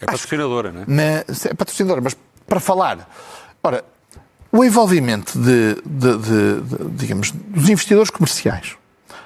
[0.00, 0.84] É patrocinadora, não é?
[0.86, 2.16] Na, é patrocinadora, mas
[2.46, 3.08] para falar.
[3.62, 3.84] Ora,
[4.54, 8.76] o envolvimento de, de, de, de, digamos, dos investidores comerciais,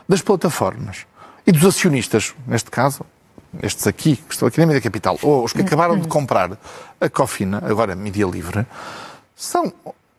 [0.09, 1.05] das plataformas
[1.47, 3.05] e dos acionistas, neste caso,
[3.63, 6.59] estes aqui, que estão aqui na Mídia Capital, ou os que acabaram de comprar
[6.99, 8.67] a Cofina, agora Mídia Livre,
[9.37, 9.71] são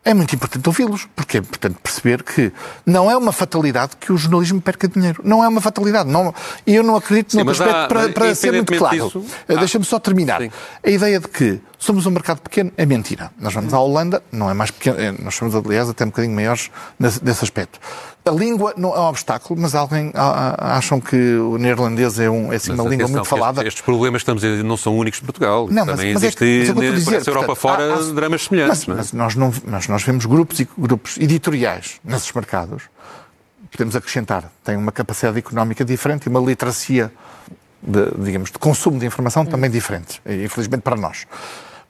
[0.06, 2.52] é muito importante ouvi-los, porque é importante perceber que
[2.86, 5.22] não é uma fatalidade que o jornalismo perca dinheiro.
[5.24, 6.10] Não é uma fatalidade.
[6.10, 6.34] Não,
[6.66, 9.26] e eu não acredito no aspecto, há, para, para ser muito claro.
[9.48, 10.42] Eh, Deixa-me só terminar.
[10.42, 10.52] Sim.
[10.84, 13.32] A ideia de que somos um mercado pequeno é mentira.
[13.40, 16.36] Nós vamos à Holanda, não é mais pequeno, eh, nós somos, aliás, até um bocadinho
[16.36, 17.80] maiores nesse, nesse aspecto.
[18.26, 22.58] A língua não é um obstáculo, mas alguém acham que o neerlandês é, um, é
[22.58, 23.66] assim, uma língua muito falada.
[23.66, 25.68] Estes, problemas que estamos a não são únicos de Portugal.
[25.72, 28.86] Não, mas, Também mas existe, é, mas dizer, Europa fora, há, há, dramas semelhantes.
[28.86, 28.98] Mas, é?
[28.98, 32.84] mas, nós não, mas nós vemos grupos, grupos editoriais nesses mercados,
[33.72, 37.12] podemos acrescentar, têm uma capacidade económica diferente e uma literacia,
[37.82, 41.26] de, digamos, de consumo de informação também diferente, infelizmente para nós.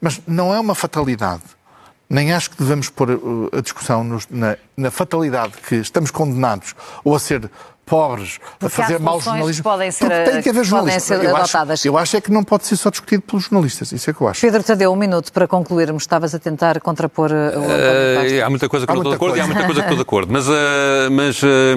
[0.01, 1.43] Mas não é uma fatalidade
[2.09, 7.15] nem acho que devemos pôr uh, a discussão na, na, fatalidade que estamos condenados ou
[7.15, 7.49] a ser
[7.85, 9.63] pobres, a Porque há fazer mau jornalismo.
[9.63, 11.03] que podem ser- Porque tem que haver podem jornalistas.
[11.03, 11.79] ser eu, adotadas.
[11.79, 13.91] acho, eu acho é que não pode ser só discutido pelos jornalistas.
[13.91, 14.41] Isso é que eu acho.
[14.41, 16.03] Pedro Tadeu, um minuto para concluirmos.
[16.03, 17.33] Estavas a tentar contrapor uh.
[17.33, 19.85] Eh, há muita coisa que Há não estou de acordo e há muita coisa que
[19.85, 20.31] estou de acordo.
[20.31, 21.75] Mas, eh, mas eh,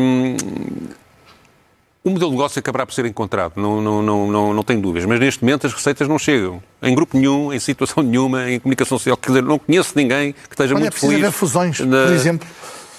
[2.05, 5.07] o modelo de negócio acabará por ser encontrado, não, não, não, não, não tenho dúvidas.
[5.09, 6.63] Mas neste momento as receitas não chegam.
[6.83, 9.17] Em grupo nenhum, em situação nenhuma, em comunicação social.
[9.17, 11.25] Quer dizer, não conheço ninguém que esteja Olha, é muito preciso feliz.
[11.27, 12.49] haver fusões, na- por exemplo.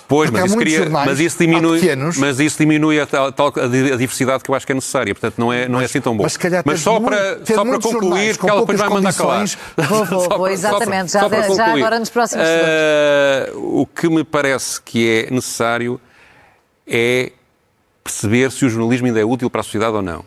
[0.06, 2.18] Pois, mas isso, cria- jornais, mas isso diminui, pequenos.
[2.18, 5.16] mas isso diminui a, tal, a di- a diversidade que eu acho que é necessária.
[5.16, 6.24] Portanto, não é, não é assim tão bom.
[6.24, 8.80] Mas se calhar mas ter só muito- para, só para concluir, porque ela com depois
[8.80, 9.38] vai mandar calar.
[9.40, 9.58] condições.
[9.90, 11.12] Vou, vou, Só vou, exatamente.
[11.12, 15.32] só Já para de- já agora nos próximos Eh, O que me parece que é
[15.34, 16.00] necessário
[16.86, 17.32] é
[18.04, 20.26] perceber se o jornalismo ainda é útil para a sociedade ou não.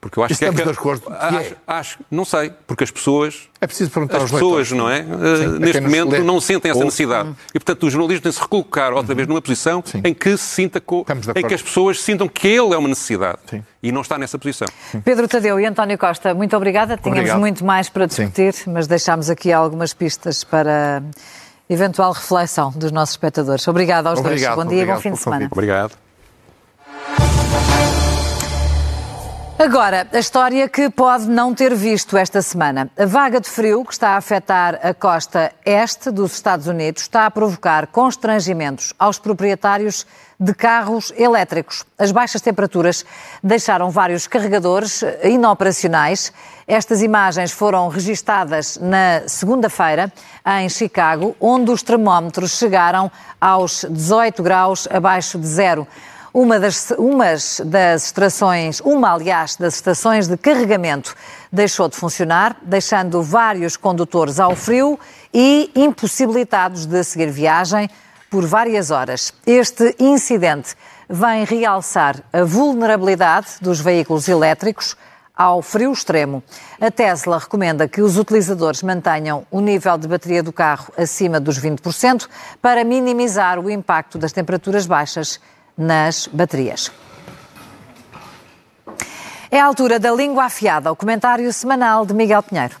[0.00, 1.02] Porque eu acho Estamos que é de acordo.
[1.10, 1.56] E Acho, é.
[1.66, 4.72] acho- não sei, porque as pessoas É preciso perguntar as aos pessoas, leitores.
[4.72, 5.36] não é?
[5.36, 6.18] Sim, Uh, a neste momento lê.
[6.20, 7.28] não sentem essa Ou- necessidade.
[7.54, 10.44] E, portanto, o jornalismo tem de se recolocar outra vez numa posição em que se
[10.54, 11.04] sinta co-
[11.36, 13.40] em que as pessoas sintam que ele é uma necessidade.
[13.50, 13.62] Sim.
[13.82, 14.66] E não está nessa posição.
[15.04, 16.96] Pedro Tadeu e António Costa, muito obrigada.
[16.96, 17.38] Tínhamos Obrigado.
[17.40, 21.02] muito mais para discutir, mas deixámos aqui algumas pistas para
[21.68, 23.68] eventual reflexão dos nossos espectadores.
[23.68, 24.64] Obrigada aos Obrigado, dois.
[24.66, 25.40] Bom dia e bom fim de semana.
[25.42, 25.52] convite.
[25.52, 25.92] Obrigado.
[29.60, 32.90] Agora, a história que pode não ter visto esta semana.
[32.98, 37.26] A vaga de frio que está a afetar a costa este dos Estados Unidos está
[37.26, 40.06] a provocar constrangimentos aos proprietários
[40.40, 41.84] de carros elétricos.
[41.98, 43.04] As baixas temperaturas
[43.42, 46.32] deixaram vários carregadores inoperacionais.
[46.66, 50.10] Estas imagens foram registadas na segunda-feira
[50.62, 55.86] em Chicago, onde os termómetros chegaram aos 18 graus abaixo de zero.
[56.32, 61.16] Uma das, umas das estações, uma aliás, das estações de carregamento
[61.50, 64.98] deixou de funcionar, deixando vários condutores ao frio
[65.34, 67.90] e impossibilitados de seguir viagem
[68.30, 69.34] por várias horas.
[69.44, 70.76] Este incidente
[71.08, 74.96] vem realçar a vulnerabilidade dos veículos elétricos
[75.36, 76.44] ao frio extremo.
[76.80, 81.58] A Tesla recomenda que os utilizadores mantenham o nível de bateria do carro acima dos
[81.58, 82.28] 20%
[82.62, 85.40] para minimizar o impacto das temperaturas baixas
[85.76, 86.90] nas baterias.
[89.50, 92.76] É a altura da língua afiada, o comentário semanal de Miguel Pinheiro.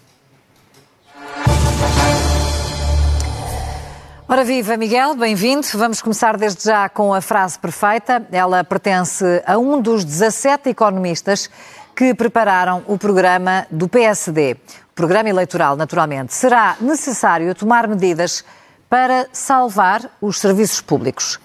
[4.28, 5.66] Ora viva, Miguel, bem-vindo.
[5.74, 8.24] Vamos começar desde já com a frase perfeita.
[8.30, 11.50] Ela pertence a um dos 17 economistas
[11.96, 16.32] que prepararam o programa do PSD, o programa eleitoral, naturalmente.
[16.32, 18.44] Será necessário tomar medidas
[18.88, 21.40] para salvar os serviços públicos.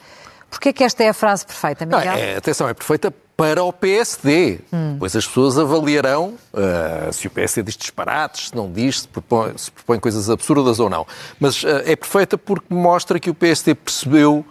[0.56, 2.14] Porquê que esta é a frase perfeita, Não, Miguel?
[2.14, 4.60] é, atenção, é perfeita para o PSD.
[4.98, 9.58] Pois as pessoas avaliarão ah, se o PSD diz disparates, se não diz, se propõe,
[9.58, 11.06] se propõe coisas absurdas ou não.
[11.42, 14.46] Mas ah, é perfeita porque mostra que o PSD percebeu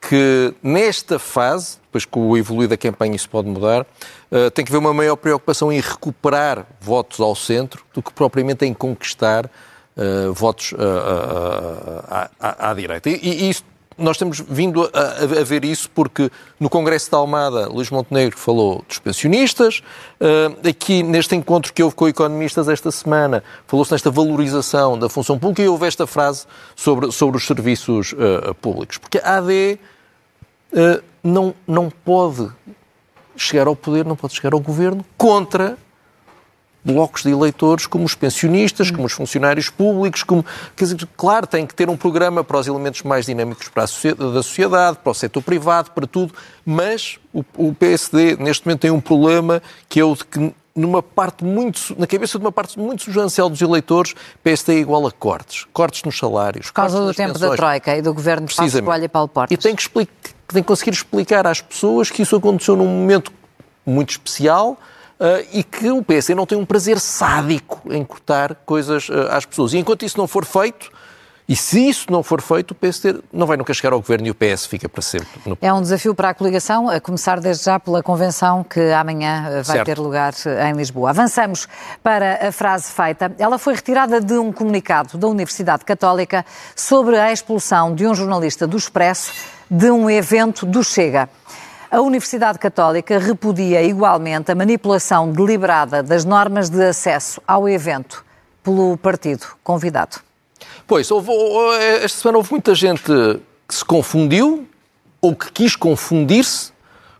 [0.00, 3.84] que nesta fase, depois com o evoluir da campanha isso pode mudar,
[4.30, 8.64] ah, tem que haver uma maior preocupação em recuperar votos ao centro do que propriamente
[8.64, 9.50] em conquistar
[10.32, 13.10] votos ah, ah, à, à direita.
[13.10, 13.64] E, e isso
[13.98, 16.30] nós temos vindo a, a- ver isso porque
[16.60, 19.82] no Congresso de Almada, Luís Montenegro falou dos pensionistas,
[20.20, 25.38] eh, aqui neste encontro que houve com economistas esta semana, falou-se nesta valorização da função
[25.38, 26.46] pública e houve esta frase
[26.76, 28.98] sobre, sobre os serviços eh, públicos.
[28.98, 29.78] Porque a AD
[30.72, 32.48] eh, não, não pode
[33.36, 35.76] chegar ao poder, não pode chegar ao governo contra
[36.92, 41.66] blocos de eleitores como os pensionistas, como os funcionários públicos, como, quer dizer, claro, tem
[41.66, 43.86] que ter um programa para os elementos mais dinâmicos para a
[44.32, 46.32] da sociedade, para o setor privado, para tudo,
[46.64, 51.02] mas o, o PSD neste momento tem um problema que é o de que numa
[51.02, 54.14] parte muito, na cabeça de uma parte muito substancial dos eleitores,
[54.44, 55.66] PSD é igual a cortes.
[55.72, 56.66] Cortes nos salários.
[56.66, 57.56] Por causa do tempo da pensões.
[57.56, 58.82] Troika e do governo de.
[58.82, 59.58] Coelho e Paulo Portas.
[59.58, 60.12] E tem que, explicar,
[60.46, 63.32] tem que conseguir explicar às pessoas que isso aconteceu num momento
[63.84, 64.78] muito especial
[65.52, 69.72] e que o PSD não tem um prazer sádico em cortar coisas ah, às pessoas.
[69.72, 70.90] E enquanto isso não for feito,
[71.48, 74.30] e se isso não for feito, o PSD não vai nunca chegar ao governo e
[74.30, 75.28] o PS fica para sempre.
[75.46, 75.56] No...
[75.62, 79.62] É um desafio para a coligação, a começar desde já pela convenção que amanhã eh,
[79.62, 79.86] vai Certo.
[79.86, 80.34] ter lugar
[80.68, 81.08] em Lisboa.
[81.08, 81.66] Avançamos
[82.02, 83.32] para a frase feita.
[83.38, 86.44] Ela foi retirada de um comunicado da Universidade Católica
[86.76, 89.32] sobre a expulsão de um jornalista do Expresso
[89.70, 91.30] de um evento do Chega.
[91.90, 98.24] A Universidade Católica repudia igualmente a manipulação deliberada das normas de acesso ao evento
[98.62, 100.18] pelo partido convidado.
[100.86, 104.66] Pois, houve- houve- esta semana houve muita gente que se confundiu
[105.20, 106.72] ou que quis confundir-se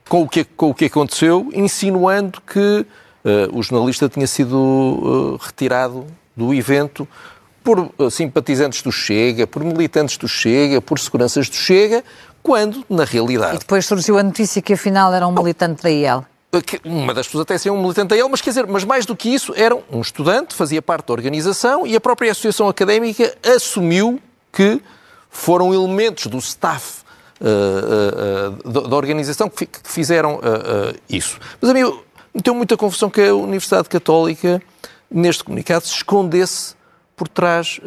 [0.08, 2.86] com o que, com o que aconteceu, insinuando que
[3.24, 6.06] eh, o jornalista tinha sido eh, retirado
[6.36, 7.06] do evento
[7.64, 12.02] por eh, simpatizantes do Chega, por militantes do Chega, por seguranças do Chega,
[12.42, 13.56] quando, na realidade...
[13.56, 16.24] E depois surgiu a notícia que afinal era um militante da IEL.
[16.84, 19.14] Uma das pessoas até ser um militante da IEL, mas quer dizer, mas mais do
[19.14, 24.20] que isso, era um estudante, fazia parte da organização e a própria associação académica assumiu
[24.52, 24.80] que
[25.30, 27.02] foram elementos do staff
[27.40, 30.40] uh, uh, uh, da organização que, fizeram
[31.08, 31.38] isso.
[31.60, 31.82] Mas a mim
[32.34, 34.62] me deu muita confusão que a Universidade Católica,
[35.10, 36.74] neste comunicado, se escondesse
[37.18, 37.80] por trás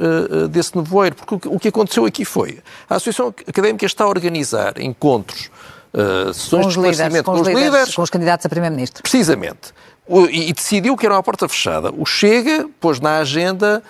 [0.49, 1.15] desse nevoeiro.
[1.15, 2.59] Porque o que aconteceu aqui foi,
[2.89, 5.49] a Associação Académica está a organizar encontros
[5.93, 9.03] Uh, sessões com de esclarecimento com os, líderes, líderes, com os candidatos a Primeiro-Ministro.
[9.03, 9.73] Precisamente.
[10.07, 11.91] O, e, e, decidiu que era uma porta fechada.
[11.91, 13.83] O Chega pôs na agenda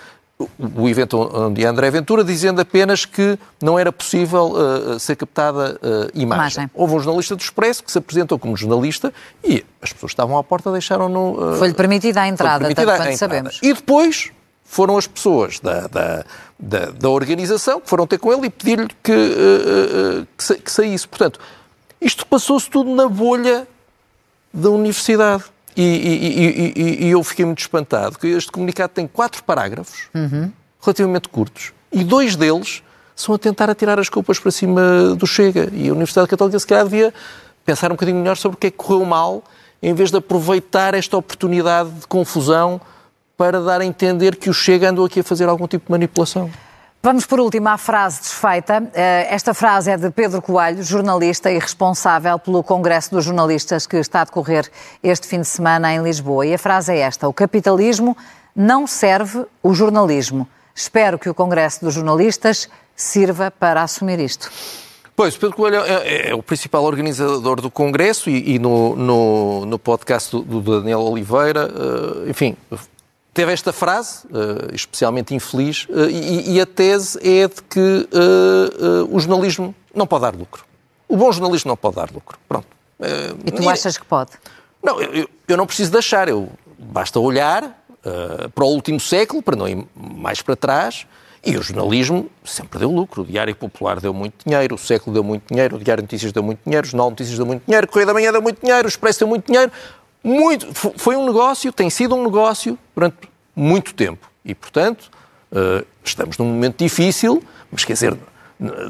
[0.76, 6.10] o evento onde André Ventura, dizendo apenas que não era possível uh, ser captada uh,
[6.14, 6.64] imagem.
[6.64, 6.72] imagem.
[6.74, 9.14] Houve um jornalista do Expresso que se apresentou como jornalista
[9.44, 11.54] e as pessoas estavam à porta deixaram-no...
[11.54, 13.60] Uh, Foi-lhe permitida a entrada, permitida tanto quanto sabemos.
[13.62, 14.32] E depois
[14.72, 16.26] foram as pessoas da, da,
[16.57, 20.72] da, da, organização que foram ter com ele e pedir-lhe que, uh, que, sa que
[20.72, 21.05] saísse.
[21.05, 21.41] Portanto,
[21.99, 23.67] isto passou-se tudo na bolha
[24.53, 25.43] da universidade.
[25.76, 30.51] E, e, e, e, eu fiquei muito espantado que este comunicado tem quatro parágrafos uhum.
[30.82, 32.82] relativamente curtos e dois deles
[33.13, 35.69] são a tentar atirar as culpas para cima do Chega.
[35.74, 37.13] E a Universidade Católica, se calhar, devia
[37.65, 39.43] pensar um bocadinho melhor sobre o que é que correu mal,
[39.84, 42.80] em vez de aproveitar esta oportunidade de confusão
[43.42, 46.48] para dar a entender que o Chega andou aqui a fazer algum tipo de manipulação.
[47.02, 48.84] Vamos por último à frase desfeita.
[48.94, 53.98] Eh, esta frase é de Pedro Coelho, jornalista e responsável pelo Congresso dos Jornalistas que
[53.98, 54.70] está a decorrer
[55.02, 56.46] este fim de semana em Lisboa.
[56.46, 58.16] E a frase é esta: O capitalismo
[58.56, 60.48] não serve o jornalismo.
[60.76, 64.52] Espero que o Congresso dos Jornalistas sirva para assumir isto.
[65.16, 69.66] Pois, Pedro Coelho é, é, é, o principal organizador do Congresso e, e no, no,
[69.66, 72.56] no, podcast do, do Daniel Oliveira, uh, enfim,
[73.34, 79.15] teve esta frase, uh, especialmente infeliz, uh, e, e, a tese é de que uh,
[79.15, 80.65] o jornalismo não pode dar lucro.
[81.07, 82.38] O bom jornalismo não pode dar lucro.
[82.47, 82.67] Pronto.
[83.45, 84.32] e tu achas que pode?
[84.82, 86.29] Não, eu, eu não preciso de achar.
[86.29, 87.77] Eu, basta olhar
[88.55, 91.05] para o último século, para não ir mais para trás,
[91.45, 93.23] e o jornalismo sempre deu lucro.
[93.23, 96.41] O Diário Popular deu muito dinheiro, o Século deu muito dinheiro, o Diário Notícias deu
[96.41, 98.88] muito dinheiro, o Jornal Notícias deu muito dinheiro, o Correio da Manhã deu muito dinheiro,
[98.88, 99.71] o Expresso deu muito dinheiro
[100.24, 103.17] muito, foi um negócio, tem sido um negócio durante
[103.55, 104.30] muito tempo.
[104.45, 105.09] E, portanto,
[105.51, 108.17] uh, estamos num momento difícil, mas quer dizer,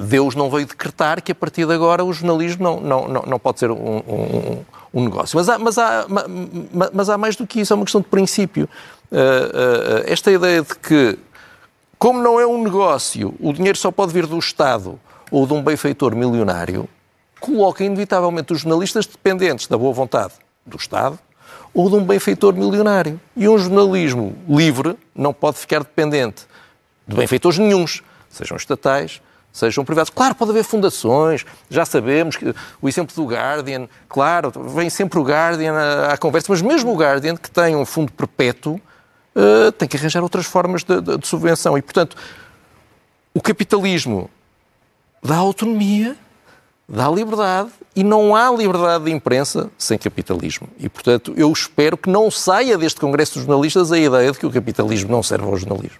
[0.07, 3.39] Deus não veio decretar que a partir de agora o jornalismo não, não, não, não
[3.39, 5.37] pode ser um, um, um, negócio.
[5.37, 6.05] Mas há, mas, há,
[6.93, 8.67] mas há mais do que isso, é uma questão de princípio.
[9.09, 11.17] Uh, uh, esta ideia de que,
[11.97, 15.63] como não é um negócio, o dinheiro só pode vir do Estado ou de um
[15.63, 16.89] benfeitor milionário,
[17.39, 20.33] coloca inevitavelmente os jornalistas dependentes da boa vontade
[20.65, 21.19] do Estado
[21.73, 23.19] ou de um benfeitor milionário.
[23.35, 26.45] E um jornalismo livre não pode ficar dependente
[27.07, 30.09] de benfeitores nenhums, sejam estatais, sejam privados.
[30.09, 35.23] Claro, pode haver fundações, já sabemos que o exemplo do Guardian, claro, vem sempre o
[35.23, 38.79] Guardian à, à conversa, mas mesmo o Guardian, que tem um fundo perpétuo,
[39.35, 41.77] uh, tem que arranjar outras formas de, de, de subvenção.
[41.77, 42.15] E, portanto,
[43.33, 44.29] o capitalismo
[45.23, 46.15] dá autonomia
[46.91, 50.67] dá liberdade e não há liberdade de imprensa sem capitalismo.
[50.77, 54.45] E, portanto, eu espero que não saia deste Congresso dos Jornalistas a ideia de que
[54.45, 55.97] o capitalismo não serve ao jornalismo.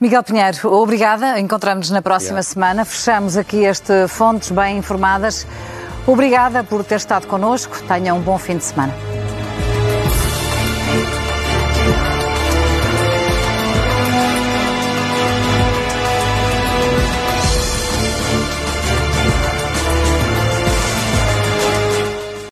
[0.00, 1.38] Miguel Pinheiro, obrigada.
[1.38, 2.52] Encontramos-nos na próxima Obrigado.
[2.52, 2.84] semana.
[2.84, 5.46] Fechamos aqui este Fontes Bem Informadas.
[6.06, 7.76] Obrigada por ter estado connosco.
[7.86, 8.94] Tenha um bom fim de semana.